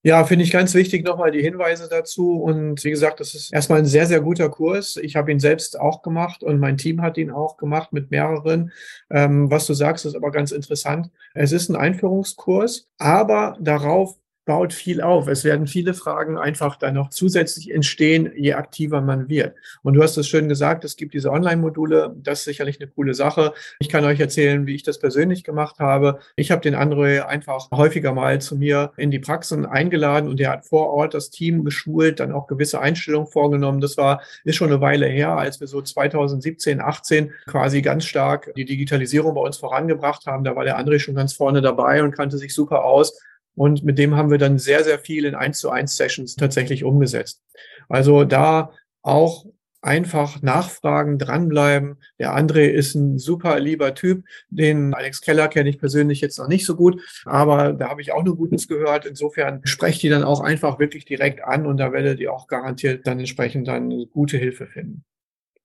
Ja, 0.07 0.23
finde 0.25 0.45
ich 0.45 0.51
ganz 0.51 0.75
wichtig 0.75 1.03
nochmal 1.03 1.31
die 1.31 1.41
Hinweise 1.41 1.89
dazu. 1.89 2.35
Und 2.35 2.85
wie 2.85 2.91
gesagt, 2.91 3.21
das 3.21 3.35
ist 3.35 3.55
erstmal 3.55 3.79
ein 3.79 3.87
sehr, 3.87 4.05
sehr 4.05 4.21
guter 4.21 4.51
Kurs. 4.51 4.97
Ich 4.97 5.17
habe 5.17 5.33
ihn 5.33 5.41
selbst 5.41 5.81
auch 5.81 6.03
gemacht 6.03 6.43
und 6.43 6.61
mein 6.61 6.77
Team 6.77 7.01
hat 7.01 7.17
ihn 7.17 7.31
auch 7.31 7.57
gemacht 7.57 7.95
mit 7.95 8.11
mehreren. 8.11 8.71
Ähm, 9.11 9.51
was 9.51 9.67
du 9.67 9.73
sagst, 9.73 10.05
ist 10.05 10.15
aber 10.15 10.31
ganz 10.31 10.53
interessant. 10.53 11.11
Es 11.33 11.53
ist 11.53 11.71
ein 11.71 11.77
Einführungskurs, 11.77 12.87
aber 12.99 13.57
darauf 13.59 14.19
baut 14.45 14.73
viel 14.73 15.01
auf. 15.01 15.29
Es 15.29 15.45
werden 15.45 15.67
viele 15.67 15.95
Fragen 15.95 16.37
einfach 16.39 16.77
dann 16.77 16.95
noch 16.95 17.11
zusätzlich 17.11 17.71
entstehen, 17.71 18.33
je 18.37 18.55
aktiver 18.55 19.01
man 19.01 19.29
wird. 19.29 19.55
Und 19.83 19.95
du 19.95 20.03
hast 20.03 20.17
es 20.17 20.29
schön 20.29 20.49
gesagt, 20.49 20.85
es 20.85 20.97
gibt 20.97 21.15
diese 21.15 21.31
Online-Module. 21.31 22.15
Das 22.23 22.41
ist 22.41 22.45
sicherlich 22.45 22.81
eine 22.81 22.91
coole 22.91 23.15
Sache. 23.15 23.55
Ich 23.79 23.89
kann 23.89 24.05
euch 24.05 24.21
erzählen, 24.21 24.67
wie 24.67 24.75
ich 24.75 24.83
das 24.83 24.99
persönlich 24.99 25.45
gemacht 25.45 25.79
habe. 25.79 26.19
Ich 26.37 26.51
habe 26.51 26.61
den 26.61 26.75
André 26.75 27.23
einfach 27.23 27.71
häufiger 27.71 28.13
mal 28.13 28.41
zu 28.41 28.57
mir 28.57 28.93
in 28.97 29.11
die 29.11 29.19
Praxen 29.19 29.67
eingeladen 29.67 30.29
und 30.29 30.39
der 30.39 30.51
hat 30.51 30.67
vor 30.67 30.91
Ort 30.93 31.15
das 31.15 31.31
Team 31.31 31.65
geschult, 31.65 32.21
dann 32.21 32.33
auch 32.33 32.47
gewisse 32.47 32.81
Einstellungen 32.81 33.29
vorgenommen. 33.29 33.81
Das 33.81 33.97
war, 33.97 34.21
ist 34.45 34.57
schon 34.57 34.71
eine 34.71 34.81
Weile 34.81 35.07
her, 35.07 35.31
als 35.31 35.61
wir 35.61 35.67
so 35.67 35.81
2017, 35.81 36.81
18 36.81 37.33
quasi 37.47 37.83
ganz 37.83 38.05
stark 38.05 38.53
die 38.57 38.65
Digitalisierung 38.65 39.35
bei 39.35 39.41
uns 39.41 39.57
vorangebracht 39.57 40.27
haben. 40.27 40.45
Da 40.45 40.55
war 40.55 40.65
der 40.65 40.79
André 40.79 40.99
schon 40.99 41.15
ganz 41.15 41.33
vorne 41.33 41.63
dabei 41.63 42.03
und 42.03 42.13
kannte 42.13 42.37
sich 42.37 42.55
super 42.55 42.85
aus. 42.85 43.19
Und 43.55 43.85
mit 43.85 43.99
dem 43.99 44.17
haben 44.17 44.31
wir 44.31 44.39
dann 44.39 44.59
sehr, 44.59 44.85
sehr 44.85 44.99
viel 44.99 45.25
in 45.25 45.35
1 45.35 45.59
zu 45.59 45.71
1 45.71 45.97
Sessions 45.97 46.37
tatsächlich 46.37 46.85
umgesetzt. 46.85 47.43
Also 47.89 48.25
da 48.25 48.73
auch 49.03 49.45
einfach 49.85 50.41
nachfragen, 50.43 51.19
dranbleiben. 51.19 51.99
Der 52.19 52.35
André 52.35 52.69
ist 52.69 52.95
ein 52.95 53.19
super 53.19 53.61
lieber 53.61 53.95
Typ. 53.95 54.25
Den 54.49 54.95
Alex 54.95 55.21
Keller 55.21 55.49
kenne 55.49 55.69
ich 55.69 55.79
persönlich 55.79 56.21
jetzt 56.21 56.39
noch 56.39 56.49
nicht 56.49 56.65
so 56.65 56.75
gut, 56.75 57.01
aber 57.27 57.75
da 57.75 57.91
habe 57.91 58.01
ich 58.01 58.13
auch 58.13 58.25
nur 58.25 58.37
Gutes 58.37 58.67
gehört. 58.67 59.05
Insofern 59.05 59.61
sprecht 59.65 60.03
die 60.03 60.09
dann 60.09 60.25
auch 60.25 60.41
einfach 60.41 60.79
wirklich 60.79 61.05
direkt 61.05 61.45
an 61.45 61.67
und 61.67 61.77
da 61.77 61.93
werdet 61.93 62.19
ihr 62.19 62.33
auch 62.33 62.47
garantiert 62.47 63.07
dann 63.07 63.19
entsprechend 63.19 63.69
dann 63.69 63.91
gute 64.11 64.39
Hilfe 64.39 64.67
finden. 64.67 65.05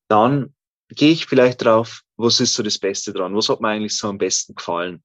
Dann 0.10 0.54
gehe 0.90 1.12
ich 1.12 1.26
vielleicht 1.26 1.64
drauf, 1.64 2.02
was 2.18 2.40
ist 2.42 2.56
so 2.56 2.64
das 2.64 2.78
Beste 2.78 3.14
dran? 3.14 3.36
Was 3.36 3.48
hat 3.48 3.62
mir 3.62 3.70
eigentlich 3.70 3.96
so 3.98 4.10
am 4.10 4.18
besten 4.18 4.56
gefallen? 4.56 5.02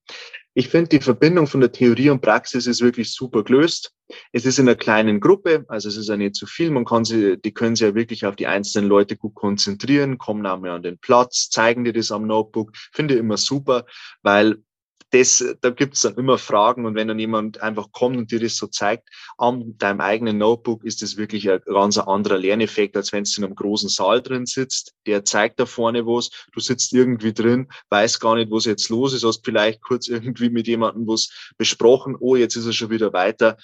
Ich 0.57 0.69
finde, 0.69 0.87
die 0.87 1.01
Verbindung 1.01 1.47
von 1.47 1.59
der 1.59 1.73
Theorie 1.73 2.09
und 2.09 2.21
Praxis 2.21 2.65
ist 2.65 2.81
wirklich 2.81 3.13
super 3.13 3.43
gelöst. 3.43 3.91
Es 4.31 4.45
ist 4.45 4.57
in 4.57 4.69
einer 4.69 4.77
kleinen 4.77 5.19
Gruppe, 5.19 5.65
also 5.67 5.89
es 5.89 5.97
ist 5.97 6.07
ja 6.07 6.15
nicht 6.15 6.35
zu 6.35 6.45
viel. 6.45 6.71
Man 6.71 6.85
kann 6.85 7.03
sie, 7.03 7.37
die 7.37 7.53
können 7.53 7.75
sich 7.75 7.85
ja 7.85 7.93
wirklich 7.93 8.25
auf 8.25 8.37
die 8.37 8.47
einzelnen 8.47 8.87
Leute 8.87 9.17
gut 9.17 9.35
konzentrieren, 9.35 10.17
kommen 10.17 10.45
auch 10.45 10.59
mehr 10.61 10.71
an 10.71 10.83
den 10.83 10.97
Platz, 10.97 11.49
zeigen 11.49 11.83
dir 11.83 11.91
das 11.91 12.09
am 12.09 12.25
Notebook. 12.25 12.71
Finde 12.93 13.15
ich 13.15 13.19
immer 13.19 13.35
super, 13.35 13.85
weil 14.21 14.63
das, 15.11 15.43
da 15.61 15.69
gibt 15.69 15.95
es 15.95 16.01
dann 16.01 16.15
immer 16.15 16.37
Fragen 16.37 16.85
und 16.85 16.95
wenn 16.95 17.07
dann 17.07 17.19
jemand 17.19 17.61
einfach 17.61 17.91
kommt 17.91 18.17
und 18.17 18.31
dir 18.31 18.39
das 18.39 18.57
so 18.57 18.67
zeigt, 18.67 19.07
an 19.37 19.77
deinem 19.77 20.01
eigenen 20.01 20.37
Notebook 20.37 20.83
ist 20.83 21.01
das 21.01 21.15
wirklich 21.15 21.49
ein 21.49 21.61
ganz 21.65 21.97
anderer 21.97 22.37
Lerneffekt, 22.37 22.97
als 22.97 23.13
wenn 23.13 23.23
du 23.23 23.31
in 23.37 23.43
einem 23.45 23.55
großen 23.55 23.89
Saal 23.89 24.21
drin 24.21 24.45
sitzt. 24.45 24.93
Der 25.05 25.23
zeigt 25.23 25.59
da 25.59 25.65
vorne 25.65 26.05
was, 26.05 26.29
du 26.51 26.59
sitzt 26.59 26.93
irgendwie 26.93 27.33
drin, 27.33 27.67
weißt 27.89 28.19
gar 28.19 28.35
nicht, 28.35 28.51
was 28.51 28.65
jetzt 28.65 28.89
los 28.89 29.13
ist, 29.13 29.23
hast 29.23 29.45
vielleicht 29.45 29.81
kurz 29.81 30.07
irgendwie 30.07 30.49
mit 30.49 30.67
jemandem 30.67 31.07
was 31.07 31.29
besprochen, 31.57 32.17
oh, 32.19 32.35
jetzt 32.35 32.55
ist 32.55 32.65
er 32.65 32.73
schon 32.73 32.89
wieder 32.89 33.13
weiter. 33.13 33.57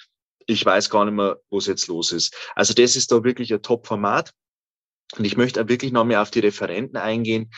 Ich 0.46 0.64
weiß 0.64 0.90
gar 0.90 1.04
nicht 1.04 1.14
mehr, 1.14 1.38
was 1.50 1.66
jetzt 1.66 1.86
los 1.88 2.12
ist. 2.12 2.34
Also 2.54 2.74
das 2.74 2.96
ist 2.96 3.12
da 3.12 3.22
wirklich 3.24 3.52
ein 3.52 3.62
Top-Format. 3.62 4.32
Und 5.16 5.24
ich 5.26 5.36
möchte 5.36 5.62
auch 5.62 5.68
wirklich 5.68 5.92
noch 5.92 6.04
mehr 6.04 6.22
auf 6.22 6.30
die 6.30 6.40
Referenten 6.40 6.96
eingehen. 6.96 7.50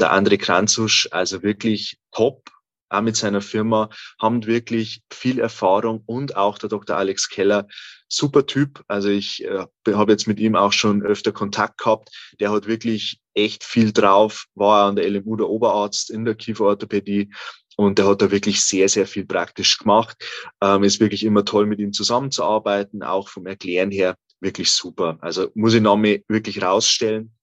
Der 0.00 0.12
André 0.12 0.38
Kranzusch, 0.38 1.08
also 1.10 1.42
wirklich 1.42 1.98
top 2.10 2.50
auch 2.88 3.00
mit 3.00 3.16
seiner 3.16 3.40
Firma, 3.40 3.90
haben 4.20 4.46
wirklich 4.46 5.02
viel 5.12 5.38
Erfahrung 5.38 6.02
und 6.06 6.36
auch 6.36 6.58
der 6.58 6.68
Dr. 6.68 6.96
Alex 6.96 7.28
Keller, 7.28 7.66
super 8.08 8.46
Typ. 8.46 8.82
Also 8.88 9.08
ich 9.08 9.44
äh, 9.44 9.66
habe 9.92 10.12
jetzt 10.12 10.26
mit 10.26 10.38
ihm 10.38 10.56
auch 10.56 10.72
schon 10.72 11.02
öfter 11.02 11.32
Kontakt 11.32 11.78
gehabt. 11.78 12.10
Der 12.40 12.52
hat 12.52 12.66
wirklich 12.66 13.20
echt 13.34 13.64
viel 13.64 13.92
drauf, 13.92 14.46
war 14.54 14.88
an 14.88 14.96
der 14.96 15.08
LMU 15.10 15.36
der 15.36 15.48
Oberarzt 15.48 16.10
in 16.10 16.24
der 16.24 16.34
Kieferorthopädie 16.34 17.30
und 17.76 17.98
der 17.98 18.06
hat 18.06 18.22
da 18.22 18.30
wirklich 18.30 18.62
sehr, 18.62 18.88
sehr 18.88 19.06
viel 19.06 19.26
praktisch 19.26 19.78
gemacht. 19.78 20.16
Ähm, 20.62 20.82
ist 20.82 21.00
wirklich 21.00 21.24
immer 21.24 21.44
toll, 21.44 21.66
mit 21.66 21.78
ihm 21.78 21.92
zusammenzuarbeiten, 21.92 23.02
auch 23.02 23.28
vom 23.28 23.46
Erklären 23.46 23.90
her 23.90 24.16
wirklich 24.40 24.72
super. 24.72 25.18
Also 25.20 25.50
muss 25.54 25.74
ich 25.74 25.82
noch 25.82 25.96
mal 25.96 26.22
wirklich 26.28 26.62
rausstellen. 26.62 27.34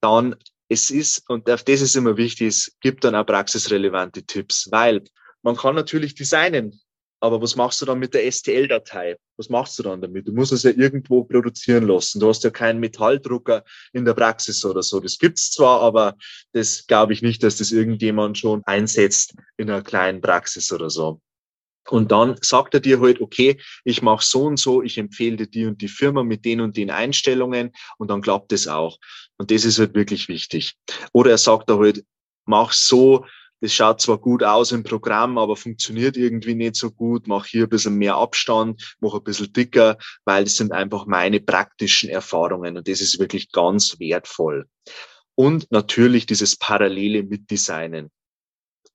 Dann 0.00 0.36
es 0.72 0.90
ist, 0.90 1.22
und 1.28 1.48
auf 1.50 1.62
das 1.62 1.82
ist 1.82 1.96
immer 1.96 2.16
wichtig, 2.16 2.48
es 2.48 2.76
gibt 2.80 3.04
dann 3.04 3.14
auch 3.14 3.26
praxisrelevante 3.26 4.24
Tipps, 4.24 4.68
weil 4.70 5.02
man 5.42 5.56
kann 5.56 5.74
natürlich 5.74 6.14
designen, 6.14 6.80
aber 7.20 7.40
was 7.40 7.54
machst 7.54 7.80
du 7.80 7.86
dann 7.86 8.00
mit 8.00 8.14
der 8.14 8.30
STL-Datei? 8.30 9.16
Was 9.36 9.48
machst 9.48 9.78
du 9.78 9.84
dann 9.84 10.00
damit? 10.00 10.26
Du 10.26 10.32
musst 10.32 10.52
es 10.52 10.64
ja 10.64 10.72
irgendwo 10.72 11.22
produzieren 11.22 11.86
lassen. 11.86 12.18
Du 12.18 12.28
hast 12.28 12.42
ja 12.42 12.50
keinen 12.50 12.80
Metalldrucker 12.80 13.62
in 13.92 14.04
der 14.04 14.14
Praxis 14.14 14.64
oder 14.64 14.82
so. 14.82 14.98
Das 14.98 15.18
gibt's 15.18 15.52
zwar, 15.52 15.80
aber 15.82 16.16
das 16.52 16.84
glaube 16.88 17.12
ich 17.12 17.22
nicht, 17.22 17.44
dass 17.44 17.58
das 17.58 17.70
irgendjemand 17.70 18.38
schon 18.38 18.62
einsetzt 18.64 19.34
in 19.56 19.70
einer 19.70 19.82
kleinen 19.82 20.20
Praxis 20.20 20.72
oder 20.72 20.90
so. 20.90 21.20
Und 21.88 22.12
dann 22.12 22.36
sagt 22.40 22.74
er 22.74 22.80
dir 22.80 23.00
halt, 23.00 23.20
okay, 23.20 23.60
ich 23.84 24.02
mache 24.02 24.24
so 24.24 24.44
und 24.44 24.58
so, 24.58 24.82
ich 24.82 24.98
empfehle 24.98 25.36
dir 25.36 25.46
die 25.46 25.66
und 25.66 25.82
die 25.82 25.88
Firma 25.88 26.22
mit 26.22 26.44
den 26.44 26.60
und 26.60 26.76
den 26.76 26.90
Einstellungen 26.90 27.72
und 27.98 28.10
dann 28.10 28.22
klappt 28.22 28.52
es 28.52 28.68
auch. 28.68 28.98
Und 29.36 29.50
das 29.50 29.64
ist 29.64 29.78
halt 29.78 29.94
wirklich 29.94 30.28
wichtig. 30.28 30.74
Oder 31.12 31.32
er 31.32 31.38
sagt 31.38 31.68
da 31.68 31.78
halt, 31.78 32.04
mach 32.44 32.72
so, 32.72 33.26
das 33.60 33.72
schaut 33.72 34.00
zwar 34.00 34.18
gut 34.18 34.42
aus 34.42 34.72
im 34.72 34.82
Programm, 34.82 35.38
aber 35.38 35.54
funktioniert 35.56 36.16
irgendwie 36.16 36.54
nicht 36.54 36.74
so 36.74 36.90
gut, 36.90 37.28
mach 37.28 37.46
hier 37.46 37.64
ein 37.64 37.68
bisschen 37.68 37.96
mehr 37.96 38.16
Abstand, 38.16 38.96
mach 39.00 39.14
ein 39.14 39.22
bisschen 39.22 39.52
dicker, 39.52 39.98
weil 40.24 40.44
das 40.44 40.56
sind 40.56 40.72
einfach 40.72 41.06
meine 41.06 41.40
praktischen 41.40 42.10
Erfahrungen 42.10 42.76
und 42.76 42.88
das 42.88 43.00
ist 43.00 43.20
wirklich 43.20 43.52
ganz 43.52 44.00
wertvoll. 44.00 44.66
Und 45.36 45.70
natürlich 45.70 46.26
dieses 46.26 46.56
Parallele 46.56 47.22
mit 47.22 47.50
Designen. 47.50 48.10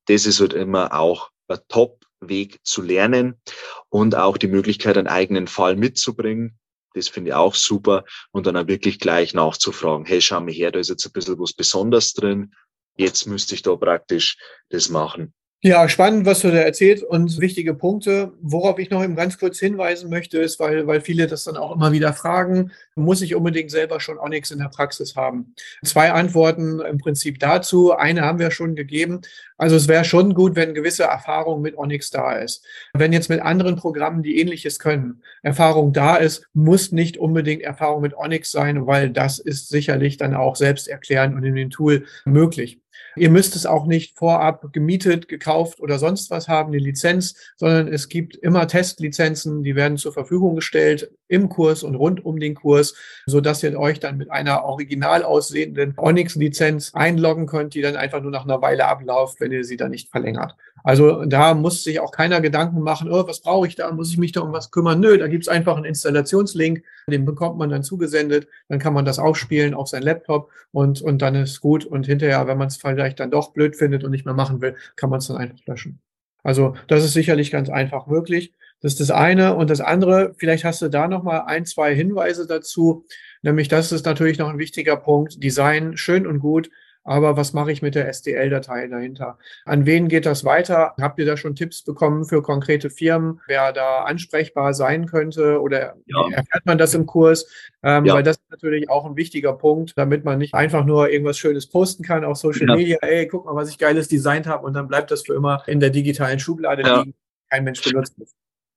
Das 0.06 0.26
ist 0.26 0.41
halt 0.41 0.54
immer 0.54 0.93
auch 0.93 1.30
ein 1.47 1.60
Top 1.69 2.07
Weg 2.19 2.60
zu 2.63 2.82
lernen 2.82 3.41
und 3.89 4.15
auch 4.15 4.38
die 4.38 4.47
Möglichkeit, 4.47 4.97
einen 4.97 5.08
eigenen 5.08 5.47
Fall 5.47 5.75
mitzubringen. 5.75 6.58
Das 6.93 7.08
finde 7.10 7.30
ich 7.30 7.36
auch 7.36 7.56
super. 7.56 8.06
Und 8.32 8.47
dann 8.47 8.58
auch 8.58 8.67
wirklich 8.67 8.99
gleich 8.99 9.34
nachzufragen, 9.34 10.06
hey, 10.06 10.21
schau 10.21 10.39
mal 10.39 10.51
her, 10.51 10.71
da 10.71 10.80
ist 10.80 10.89
jetzt 10.89 11.06
ein 11.06 11.12
bisschen 11.12 11.39
was 11.39 11.53
Besonderes 11.53 12.13
drin. 12.13 12.53
Jetzt 12.97 13.27
müsste 13.27 13.53
ich 13.53 13.62
da 13.62 13.75
praktisch 13.75 14.38
das 14.69 14.89
machen. 14.89 15.34
Ja, 15.67 15.89
spannend, 15.89 16.25
was 16.25 16.39
du 16.39 16.49
da 16.49 16.60
erzählt 16.60 17.03
und 17.03 17.41
wichtige 17.41 17.73
Punkte. 17.73 18.32
Worauf 18.39 18.80
ich 18.80 18.89
noch 18.89 19.03
eben 19.03 19.17
ganz 19.17 19.38
kurz 19.38 19.60
hinweisen 19.60 20.10
möchte, 20.10 20.38
ist, 20.38 20.62
weil, 20.62 20.88
weil 20.88 21.01
viele 21.01 21.27
das 21.27 21.43
dann 21.43 21.58
auch 21.58 21.75
immer 21.75 21.91
wieder 21.91 22.13
fragen, 22.13 22.71
muss 22.95 23.21
ich 23.21 23.36
unbedingt 23.36 23.69
selber 23.69 23.99
schon 23.99 24.17
Onyx 24.17 24.51
in 24.51 24.60
der 24.60 24.69
Praxis 24.69 25.17
haben? 25.17 25.53
Zwei 25.84 26.13
Antworten 26.13 26.80
im 26.80 26.99
Prinzip 26.99 27.39
dazu. 27.39 27.91
Eine 27.91 28.21
haben 28.21 28.39
wir 28.39 28.51
schon 28.51 28.75
gegeben. 28.75 29.19
Also 29.58 29.75
es 29.75 29.89
wäre 29.89 30.06
schon 30.06 30.36
gut, 30.36 30.56
wenn 30.56 30.73
gewisse 30.73 31.03
Erfahrung 31.03 31.62
mit 31.62 31.77
Onyx 31.77 32.12
da 32.12 32.38
ist. 32.38 32.63
Wenn 32.93 33.12
jetzt 33.12 33.30
mit 33.30 33.41
anderen 33.41 33.75
Programmen, 33.75 34.23
die 34.23 34.39
ähnliches 34.39 34.80
können, 34.80 35.21
Erfahrung 35.43 35.91
da 35.91 36.15
ist, 36.15 36.47
muss 36.53 36.93
nicht 36.93 37.17
unbedingt 37.17 37.63
Erfahrung 37.63 38.03
mit 38.03 38.15
Onyx 38.15 38.51
sein, 38.51 38.88
weil 38.88 39.10
das 39.10 39.38
ist 39.38 39.67
sicherlich 39.67 40.15
dann 40.15 40.34
auch 40.34 40.56
selbst 40.56 40.88
erklärend 40.88 41.36
und 41.36 41.43
in 41.43 41.56
dem 41.56 41.71
Tool 41.71 42.06
möglich. 42.23 42.80
Ihr 43.15 43.29
müsst 43.29 43.55
es 43.55 43.65
auch 43.65 43.86
nicht 43.86 44.17
vorab 44.17 44.71
gemietet, 44.73 45.27
gekauft 45.27 45.79
oder 45.79 45.99
sonst 45.99 46.29
was 46.29 46.47
haben, 46.47 46.71
die 46.71 46.79
Lizenz, 46.79 47.36
sondern 47.55 47.88
es 47.88 48.10
gibt 48.10 48.36
immer 48.36 48.67
Testlizenzen, 48.67 49.63
die 49.63 49.75
werden 49.75 49.97
zur 49.97 50.13
Verfügung 50.13 50.55
gestellt 50.55 51.12
im 51.27 51.49
Kurs 51.49 51.83
und 51.83 51.95
rund 51.95 52.23
um 52.23 52.39
den 52.39 52.55
Kurs, 52.55 52.95
so 53.25 53.41
dass 53.41 53.63
ihr 53.63 53.77
euch 53.79 53.99
dann 53.99 54.17
mit 54.17 54.31
einer 54.31 54.63
original 54.63 55.23
aussehenden 55.23 55.93
Onyx-Lizenz 55.97 56.93
einloggen 56.93 57.47
könnt, 57.47 57.73
die 57.73 57.81
dann 57.81 57.95
einfach 57.95 58.21
nur 58.21 58.31
nach 58.31 58.45
einer 58.45 58.62
Weile 58.62 58.86
abläuft, 58.86 59.39
wenn 59.39 59.51
ihr 59.51 59.63
sie 59.63 59.77
dann 59.77 59.91
nicht 59.91 60.10
verlängert. 60.10 60.55
Also 60.83 61.25
da 61.25 61.53
muss 61.53 61.83
sich 61.83 61.99
auch 61.99 62.12
keiner 62.12 62.39
Gedanken 62.39 62.81
machen, 62.81 63.12
oh, 63.12 63.27
was 63.27 63.41
brauche 63.41 63.67
ich 63.67 63.75
da? 63.75 63.91
Muss 63.91 64.12
ich 64.12 64.17
mich 64.17 64.31
da 64.31 64.41
um 64.41 64.53
was 64.53 64.71
kümmern? 64.71 64.99
Nö, 65.01 65.17
da 65.17 65.27
gibt 65.27 65.43
es 65.43 65.49
einfach 65.49 65.75
einen 65.75 65.83
Installationslink, 65.83 66.81
den 67.10 67.25
bekommt 67.25 67.57
man 67.57 67.69
dann 67.69 67.83
zugesendet, 67.83 68.47
dann 68.69 68.79
kann 68.79 68.93
man 68.93 69.03
das 69.03 69.19
aufspielen 69.19 69.73
auf 69.73 69.89
sein 69.89 70.03
Laptop 70.03 70.49
und, 70.71 71.01
und 71.01 71.21
dann 71.21 71.36
ist 71.36 71.60
gut. 71.60 71.86
Und 71.86 72.05
hinterher, 72.05 72.47
wenn 72.47 72.57
man 72.57 72.67
es 72.67 72.77
vielleicht 72.95 73.19
dann 73.19 73.32
doch 73.32 73.54
blöd 73.54 73.76
findet 73.76 74.04
und 74.04 74.12
nicht 74.12 74.26
mehr 74.26 74.34
machen 74.34 74.62
will, 74.62 74.76
kann 74.95 75.10
man 75.10 75.19
es 75.19 75.28
dann 75.28 75.38
einfach 75.38 75.65
löschen. 75.65 76.00
Also 76.43 76.76
das 76.88 77.04
ist 77.04 77.13
sicherlich 77.13 77.52
ganz 77.52 77.69
einfach 77.69 78.08
möglich. 78.08 78.54
Das 78.82 78.93
ist 78.93 79.00
das 79.00 79.12
eine. 79.12 79.56
Und 79.56 79.69
das 79.69 79.82
andere, 79.82 80.34
vielleicht 80.38 80.63
hast 80.63 80.82
du 80.82 80.88
da 80.88 81.08
noch 81.08 81.23
mal 81.23 81.39
ein, 81.39 81.65
zwei 81.65 81.95
Hinweise 81.95 82.47
dazu. 82.47 83.06
Nämlich, 83.41 83.67
das 83.67 83.91
ist 83.91 84.06
natürlich 84.06 84.38
noch 84.38 84.50
ein 84.50 84.60
wichtiger 84.60 84.97
Punkt. 84.97 85.43
Design 85.43 85.97
schön 85.97 86.28
und 86.28 86.39
gut, 86.39 86.69
aber 87.08 87.38
was 87.38 87.54
mache 87.54 87.72
ich 87.72 87.82
mit 87.82 87.96
der 87.96 88.13
STL-Datei 88.13 88.88
dahinter? 88.88 89.38
An 89.63 89.86
wen 89.86 90.10
geht 90.10 90.26
das 90.26 90.43
weiter? 90.43 90.93
Habt 91.00 91.20
ihr 91.20 91.26
da 91.26 91.38
schon 91.38 91.56
Tipps 91.56 91.82
bekommen 91.82 92.26
für 92.26 92.41
konkrete 92.41 92.89
Firmen, 92.89 93.39
wer 93.48 93.72
da 93.72 94.04
ansprechbar 94.04 94.74
sein 94.74 95.08
könnte 95.08 95.62
oder 95.62 95.96
ja. 96.06 96.28
erfährt 96.32 96.65
man 96.65 96.78
das 96.78 96.93
im 96.93 97.06
Kurs? 97.06 97.50
Ähm, 97.82 98.04
ja. 98.04 98.13
Weil 98.13 98.24
das 98.24 98.36
ist 98.36 98.52
natürlich 98.52 98.89
auch 98.89 99.06
ein 99.06 99.15
wichtiger 99.15 99.54
Punkt, 99.54 99.93
damit 99.96 100.26
man 100.26 100.38
nicht 100.38 100.54
einfach 100.54 100.84
nur 100.84 101.10
irgendwas 101.10 101.38
Schönes 101.38 101.67
posten 101.67 102.04
kann 102.04 102.26
auf 102.26 102.38
Social 102.38 102.67
ja. 102.67 102.76
Media. 102.76 102.98
Ey, 103.02 103.26
guck 103.26 103.46
mal, 103.46 103.56
was 103.56 103.70
ich 103.70 103.78
Geiles 103.78 104.10
designt 104.10 104.46
habe 104.46 104.65
und 104.65 104.74
dann 104.74 104.89
bleibt 104.89 105.10
das 105.10 105.24
für 105.24 105.34
immer 105.34 105.63
in 105.65 105.80
der 105.80 105.91
digitalen 105.91 106.39
Schublade 106.39 106.84
liegen. 106.84 107.13
Kein 107.50 107.63
Mensch 107.63 107.82
benutzt 107.82 108.15
es. 108.22 108.36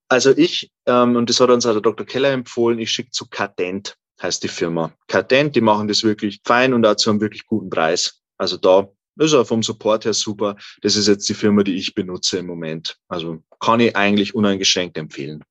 Also 0.09 0.31
ich, 0.37 0.71
ähm, 0.87 1.17
und 1.17 1.29
das 1.29 1.41
hat 1.41 1.51
uns 1.51 1.67
auch 1.67 1.73
der 1.73 1.83
Dr. 1.83 2.07
Keller 2.07 2.31
empfohlen, 2.31 2.79
ich 2.79 2.93
schicke 2.93 3.11
zu 3.11 3.29
Cadent 3.29 3.97
heißt 4.23 4.43
die 4.43 4.49
Firma. 4.49 4.93
Cadent, 5.09 5.57
die 5.57 5.61
machen 5.61 5.89
das 5.89 6.05
wirklich 6.05 6.41
fein 6.45 6.75
und 6.75 6.83
dazu 6.83 7.11
einen 7.11 7.21
wirklich 7.21 7.47
guten 7.47 7.71
Preis. 7.71 8.20
Also 8.41 8.57
da 8.57 8.89
ist 9.19 9.35
er 9.35 9.45
vom 9.45 9.63
Support 9.63 10.07
her 10.07 10.15
super. 10.15 10.57
Das 10.81 10.97
ist 10.97 11.09
jetzt 11.09 11.29
die 11.29 11.35
Firma, 11.35 11.63
die 11.63 11.77
ich 11.77 11.95
benutze 11.95 12.39
im 12.39 12.47
Moment. 12.47 12.97
Also 13.09 13.43
kann 13.61 13.81
ich 13.81 13.95
eigentlich 13.95 14.35
uneingeschränkt 14.35 14.97
empfehlen. 14.97 15.45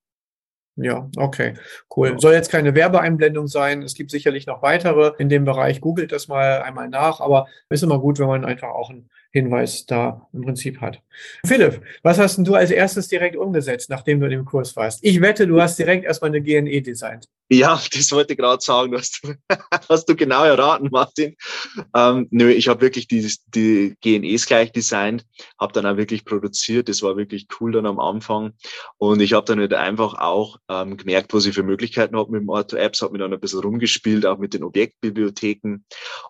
Ja, 0.75 1.09
okay, 1.17 1.55
cool. 1.95 2.19
Soll 2.19 2.33
jetzt 2.33 2.49
keine 2.49 2.73
Werbeeinblendung 2.73 3.47
sein. 3.47 3.83
Es 3.83 3.93
gibt 3.93 4.11
sicherlich 4.11 4.47
noch 4.47 4.63
weitere 4.63 5.11
in 5.19 5.27
dem 5.29 5.43
Bereich. 5.43 5.81
Googelt 5.81 6.11
das 6.11 6.29
mal 6.29 6.61
einmal 6.61 6.89
nach, 6.89 7.19
aber 7.19 7.47
ist 7.69 7.83
immer 7.83 7.99
gut, 7.99 8.17
wenn 8.17 8.27
man 8.27 8.45
einfach 8.45 8.69
auch 8.69 8.89
einen 8.89 9.09
Hinweis 9.31 9.85
da 9.85 10.27
im 10.33 10.41
Prinzip 10.41 10.81
hat. 10.81 11.01
Philipp, 11.45 11.81
was 12.01 12.17
hast 12.17 12.37
denn 12.37 12.45
du 12.45 12.55
als 12.55 12.71
erstes 12.71 13.09
direkt 13.09 13.35
umgesetzt, 13.35 13.89
nachdem 13.89 14.19
du 14.19 14.25
in 14.25 14.31
dem 14.31 14.45
Kurs 14.45 14.75
warst? 14.75 15.03
Ich 15.03 15.21
wette, 15.21 15.45
du 15.45 15.61
hast 15.61 15.77
direkt 15.77 16.05
erstmal 16.05 16.31
eine 16.31 16.41
GNE 16.41 16.81
designt. 16.81 17.27
Ja, 17.49 17.81
das 17.93 18.11
wollte 18.11 18.33
ich 18.33 18.39
gerade 18.39 18.61
sagen. 18.61 18.91
Du 18.91 18.97
hast, 18.99 19.21
hast 19.89 20.05
du 20.05 20.15
genau 20.15 20.43
erraten, 20.43 20.89
Martin. 20.91 21.35
Ähm, 21.95 22.27
nö, 22.31 22.49
ich 22.49 22.67
habe 22.67 22.81
wirklich 22.81 23.07
die, 23.07 23.27
die 23.47 23.95
GNEs 24.01 24.45
gleich 24.45 24.71
designt, 24.71 25.25
habe 25.59 25.73
dann 25.73 25.85
auch 25.85 25.97
wirklich 25.97 26.25
produziert. 26.25 26.89
Das 26.89 27.01
war 27.01 27.17
wirklich 27.17 27.47
cool 27.59 27.71
dann 27.71 27.85
am 27.85 27.99
Anfang. 27.99 28.53
Und 28.97 29.21
ich 29.21 29.33
habe 29.33 29.45
dann 29.45 29.59
halt 29.59 29.73
einfach 29.73 30.13
auch 30.13 30.57
ähm, 30.69 30.97
gemerkt, 30.97 31.33
was 31.33 31.45
ich 31.45 31.55
für 31.55 31.63
Möglichkeiten 31.63 32.15
habe 32.15 32.31
mit 32.31 32.41
dem 32.41 32.49
Auto 32.49 32.77
Apps, 32.77 33.01
habe 33.01 33.13
mir 33.13 33.19
dann 33.19 33.33
ein 33.33 33.39
bisschen 33.39 33.61
rumgespielt, 33.61 34.25
auch 34.25 34.37
mit 34.37 34.53
den 34.53 34.63
Objektbibliotheken. 34.63 35.83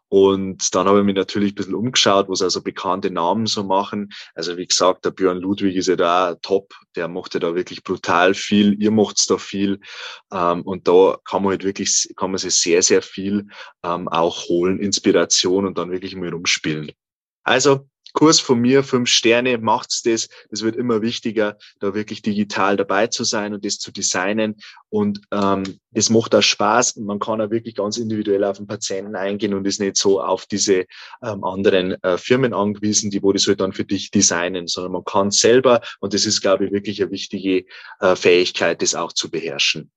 Und 0.07 0.73
dann 0.73 0.87
habe 0.87 0.99
ich 0.99 1.05
mich 1.05 1.15
natürlich 1.15 1.51
ein 1.51 1.55
bisschen 1.55 1.75
umgeschaut, 1.75 2.29
was 2.29 2.41
also 2.41 2.61
bekannte 2.61 3.11
Namen 3.11 3.45
so 3.45 3.63
machen. 3.63 4.09
Also 4.35 4.57
wie 4.57 4.67
gesagt, 4.67 5.05
der 5.05 5.11
Björn 5.11 5.37
Ludwig 5.37 5.75
ist 5.75 5.87
ja 5.87 5.95
da 5.95 6.35
top, 6.35 6.73
der 6.95 7.07
macht 7.07 7.33
ja 7.33 7.39
da 7.39 7.55
wirklich 7.55 7.83
brutal 7.83 8.33
viel, 8.33 8.81
ihr 8.81 8.91
macht's 8.91 9.27
da 9.27 9.37
viel. 9.37 9.79
Ähm, 10.31 10.61
und 10.63 10.87
da 10.87 11.08
kann 11.25 11.43
man 11.43 11.51
halt 11.51 11.63
wirklich, 11.63 12.09
kann 12.15 12.31
man 12.31 12.37
sich 12.37 12.55
sehr, 12.55 12.81
sehr 12.81 13.01
viel 13.01 13.47
ähm, 13.83 14.07
auch 14.07 14.47
holen, 14.47 14.79
Inspiration 14.79 15.65
und 15.65 15.77
dann 15.77 15.91
wirklich 15.91 16.15
mal 16.15 16.29
rumspielen. 16.29 16.91
Also 17.43 17.87
Kurs 18.13 18.39
von 18.39 18.59
mir, 18.59 18.83
fünf 18.83 19.09
Sterne, 19.09 19.57
macht's 19.57 20.01
das. 20.01 20.29
Das 20.49 20.61
wird 20.61 20.75
immer 20.75 21.01
wichtiger, 21.01 21.57
da 21.79 21.93
wirklich 21.93 22.21
digital 22.21 22.75
dabei 22.75 23.07
zu 23.07 23.23
sein 23.23 23.53
und 23.53 23.63
das 23.65 23.77
zu 23.77 23.91
designen. 23.91 24.55
Und 24.89 25.21
ähm, 25.31 25.63
das 25.91 26.09
macht 26.09 26.33
auch 26.33 26.41
Spaß. 26.41 26.97
Man 26.97 27.19
kann 27.19 27.41
auch 27.41 27.51
wirklich 27.51 27.75
ganz 27.75 27.97
individuell 27.97 28.43
auf 28.43 28.57
den 28.57 28.67
Patienten 28.67 29.15
eingehen 29.15 29.53
und 29.53 29.65
ist 29.65 29.79
nicht 29.79 29.97
so 29.97 30.21
auf 30.21 30.45
diese 30.45 30.85
ähm, 31.21 31.43
anderen 31.43 32.01
äh, 32.03 32.17
Firmen 32.17 32.53
angewiesen, 32.53 33.11
die 33.11 33.21
wo 33.21 33.31
das 33.31 33.47
halt 33.47 33.61
dann 33.61 33.73
für 33.73 33.85
dich 33.85 34.11
designen, 34.11 34.67
sondern 34.67 34.93
man 34.93 35.05
kann 35.05 35.31
selber. 35.31 35.81
Und 35.99 36.13
das 36.13 36.25
ist, 36.25 36.41
glaube 36.41 36.65
ich, 36.65 36.71
wirklich 36.71 37.01
eine 37.01 37.11
wichtige 37.11 37.65
äh, 37.99 38.15
Fähigkeit, 38.15 38.81
das 38.81 38.95
auch 38.95 39.13
zu 39.13 39.29
beherrschen. 39.29 39.91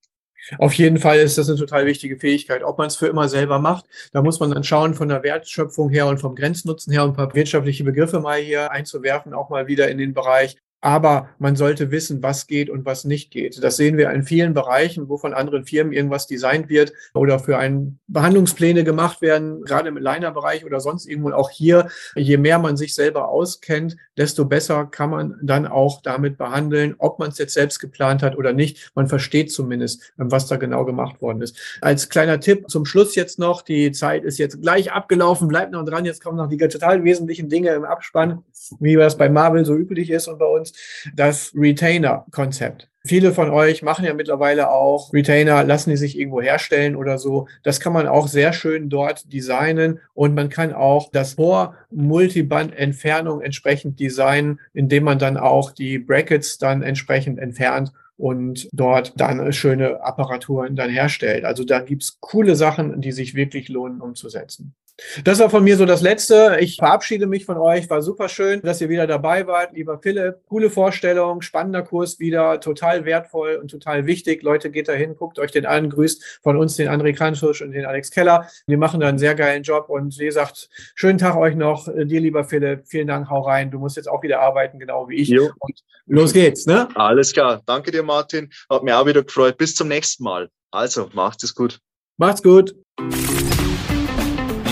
Auf 0.58 0.74
jeden 0.74 0.98
Fall 0.98 1.18
ist 1.18 1.38
das 1.38 1.48
eine 1.48 1.58
total 1.58 1.86
wichtige 1.86 2.18
Fähigkeit. 2.18 2.62
Ob 2.64 2.78
man 2.78 2.88
es 2.88 2.96
für 2.96 3.06
immer 3.06 3.28
selber 3.28 3.58
macht, 3.58 3.86
da 4.12 4.22
muss 4.22 4.40
man 4.40 4.50
dann 4.50 4.64
schauen 4.64 4.94
von 4.94 5.08
der 5.08 5.22
Wertschöpfung 5.22 5.88
her 5.90 6.06
und 6.06 6.18
vom 6.18 6.34
Grenznutzen 6.34 6.92
her 6.92 7.04
und 7.04 7.10
ein 7.10 7.16
paar 7.16 7.34
wirtschaftliche 7.34 7.84
Begriffe 7.84 8.20
mal 8.20 8.40
hier 8.40 8.70
einzuwerfen, 8.70 9.34
auch 9.34 9.50
mal 9.50 9.66
wieder 9.66 9.88
in 9.88 9.98
den 9.98 10.14
Bereich. 10.14 10.56
Aber 10.82 11.28
man 11.38 11.54
sollte 11.54 11.92
wissen, 11.92 12.22
was 12.22 12.48
geht 12.48 12.68
und 12.68 12.84
was 12.84 13.04
nicht 13.04 13.30
geht. 13.30 13.62
Das 13.62 13.76
sehen 13.76 13.96
wir 13.96 14.10
in 14.10 14.24
vielen 14.24 14.52
Bereichen, 14.52 15.08
wo 15.08 15.16
von 15.16 15.32
anderen 15.32 15.64
Firmen 15.64 15.92
irgendwas 15.92 16.26
designt 16.26 16.68
wird 16.68 16.92
oder 17.14 17.38
für 17.38 17.56
einen 17.56 18.00
Behandlungspläne 18.08 18.82
gemacht 18.82 19.22
werden, 19.22 19.62
gerade 19.64 19.88
im 19.88 19.96
Liner-Bereich 19.96 20.64
oder 20.64 20.80
sonst 20.80 21.06
irgendwo. 21.06 21.30
Auch 21.30 21.50
hier, 21.50 21.88
je 22.16 22.36
mehr 22.36 22.58
man 22.58 22.76
sich 22.76 22.96
selber 22.96 23.28
auskennt, 23.28 23.96
desto 24.16 24.44
besser 24.44 24.86
kann 24.86 25.10
man 25.10 25.38
dann 25.40 25.68
auch 25.68 26.02
damit 26.02 26.36
behandeln, 26.36 26.96
ob 26.98 27.20
man 27.20 27.30
es 27.30 27.38
jetzt 27.38 27.54
selbst 27.54 27.78
geplant 27.78 28.22
hat 28.22 28.36
oder 28.36 28.52
nicht. 28.52 28.90
Man 28.96 29.06
versteht 29.06 29.52
zumindest, 29.52 30.12
was 30.16 30.48
da 30.48 30.56
genau 30.56 30.84
gemacht 30.84 31.22
worden 31.22 31.42
ist. 31.42 31.56
Als 31.80 32.08
kleiner 32.08 32.40
Tipp 32.40 32.68
zum 32.68 32.86
Schluss 32.86 33.14
jetzt 33.14 33.38
noch, 33.38 33.62
die 33.62 33.92
Zeit 33.92 34.24
ist 34.24 34.38
jetzt 34.38 34.60
gleich 34.60 34.90
abgelaufen, 34.90 35.46
bleibt 35.46 35.70
noch 35.70 35.84
dran, 35.84 36.04
jetzt 36.04 36.22
kommen 36.22 36.36
noch 36.36 36.48
die 36.48 36.56
total 36.56 37.04
wesentlichen 37.04 37.48
Dinge 37.48 37.70
im 37.70 37.84
Abspann, 37.84 38.42
wie 38.80 38.96
das 38.96 39.16
bei 39.16 39.28
Marvel 39.28 39.64
so 39.64 39.76
üblich 39.76 40.10
ist 40.10 40.26
und 40.26 40.40
bei 40.40 40.46
uns 40.46 40.71
das 41.14 41.52
Retainer-Konzept. 41.54 42.88
Viele 43.04 43.32
von 43.32 43.50
euch 43.50 43.82
machen 43.82 44.04
ja 44.04 44.14
mittlerweile 44.14 44.70
auch 44.70 45.12
Retainer, 45.12 45.64
lassen 45.64 45.90
die 45.90 45.96
sich 45.96 46.16
irgendwo 46.16 46.40
herstellen 46.40 46.94
oder 46.94 47.18
so. 47.18 47.48
Das 47.64 47.80
kann 47.80 47.92
man 47.92 48.06
auch 48.06 48.28
sehr 48.28 48.52
schön 48.52 48.90
dort 48.90 49.32
designen 49.32 49.98
und 50.14 50.34
man 50.34 50.50
kann 50.50 50.72
auch 50.72 51.10
das 51.10 51.34
Vor 51.34 51.74
Multiband 51.90 52.76
Entfernung 52.76 53.40
entsprechend 53.40 53.98
designen, 53.98 54.60
indem 54.72 55.02
man 55.02 55.18
dann 55.18 55.36
auch 55.36 55.72
die 55.72 55.98
Brackets 55.98 56.58
dann 56.58 56.82
entsprechend 56.82 57.40
entfernt 57.40 57.92
und 58.22 58.68
dort 58.72 59.14
dann 59.16 59.52
schöne 59.52 60.00
Apparaturen 60.00 60.76
dann 60.76 60.90
herstellt. 60.90 61.44
Also 61.44 61.64
da 61.64 61.80
gibt's 61.80 62.20
coole 62.20 62.54
Sachen, 62.54 63.00
die 63.00 63.10
sich 63.10 63.34
wirklich 63.34 63.68
lohnen 63.68 64.00
umzusetzen. 64.00 64.76
Das 65.24 65.40
war 65.40 65.50
von 65.50 65.64
mir 65.64 65.76
so 65.76 65.86
das 65.86 66.02
Letzte. 66.02 66.58
Ich 66.60 66.76
verabschiede 66.76 67.26
mich 67.26 67.44
von 67.44 67.56
euch. 67.56 67.88
War 67.90 68.02
super 68.02 68.28
schön, 68.28 68.60
dass 68.62 68.80
ihr 68.80 68.88
wieder 68.88 69.06
dabei 69.06 69.46
wart. 69.46 69.72
Lieber 69.72 69.98
Philipp, 69.98 70.46
coole 70.48 70.70
Vorstellung, 70.70 71.42
spannender 71.42 71.82
Kurs 71.82 72.20
wieder, 72.20 72.60
total 72.60 73.04
wertvoll 73.04 73.58
und 73.60 73.70
total 73.70 74.06
wichtig. 74.06 74.42
Leute, 74.42 74.70
geht 74.70 74.88
dahin, 74.88 75.16
guckt 75.16 75.38
euch 75.38 75.50
den 75.50 75.66
an, 75.66 75.90
grüßt 75.90 76.40
von 76.42 76.56
uns 76.56 76.76
den 76.76 76.88
André 76.88 77.14
Krantusch 77.14 77.62
und 77.62 77.72
den 77.72 77.86
Alex 77.86 78.10
Keller. 78.10 78.46
Die 78.68 78.76
machen 78.76 79.00
da 79.00 79.08
einen 79.08 79.18
sehr 79.18 79.34
geilen 79.34 79.62
Job 79.62 79.88
und 79.88 80.16
wie 80.18 80.26
gesagt, 80.26 80.68
schönen 80.94 81.18
Tag 81.18 81.36
euch 81.36 81.56
noch. 81.56 81.88
Dir, 81.88 82.20
lieber 82.20 82.44
Philipp, 82.44 82.86
vielen 82.86 83.08
Dank, 83.08 83.28
hau 83.30 83.40
rein. 83.40 83.70
Du 83.70 83.78
musst 83.78 83.96
jetzt 83.96 84.08
auch 84.08 84.22
wieder 84.22 84.40
arbeiten, 84.40 84.78
genau 84.78 85.08
wie 85.08 85.16
ich. 85.16 85.28
Jo. 85.28 85.50
Und 85.58 85.82
los 86.06 86.32
geht's, 86.32 86.66
ne? 86.66 86.88
Alles 86.94 87.32
klar. 87.32 87.62
Danke 87.66 87.90
dir, 87.90 88.02
Martin. 88.12 88.50
Hat 88.68 88.82
mir 88.82 88.98
auch 88.98 89.06
wieder 89.06 89.22
gefreut. 89.22 89.56
Bis 89.56 89.74
zum 89.74 89.88
nächsten 89.88 90.24
Mal. 90.24 90.50
Also, 90.70 91.08
macht 91.14 91.42
es 91.44 91.54
gut. 91.54 91.78
Macht's 92.18 92.42
gut. 92.42 92.74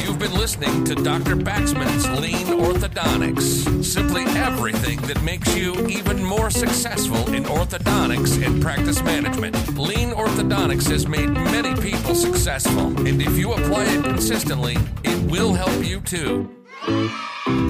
You've 0.05 0.18
been 0.18 0.37
listening 0.38 0.85
to 0.85 0.94
Dr. 0.94 1.37
Baxman's 1.37 2.07
Lean 2.20 2.48
Orthodontics. 2.61 3.83
Simply 3.83 4.24
everything 4.37 5.00
that 5.09 5.22
makes 5.22 5.57
you 5.57 5.74
even 5.88 6.22
more 6.22 6.50
successful 6.50 7.33
in 7.33 7.44
orthodontics 7.44 8.44
and 8.44 8.62
practice 8.62 9.03
management. 9.03 9.57
Lean 9.79 10.11
Orthodontics 10.12 10.31
Orthodontics 10.40 10.90
has 10.90 11.09
made 11.09 11.31
many 11.31 11.74
people 11.81 12.14
successful, 12.14 12.88
and 13.07 13.22
if 13.22 13.38
you 13.38 13.53
apply 13.53 13.85
it 13.85 14.05
consistently, 14.05 14.76
it 15.03 15.31
will 15.31 15.55
help 15.55 15.85
you 15.85 16.00
too. 16.00 16.50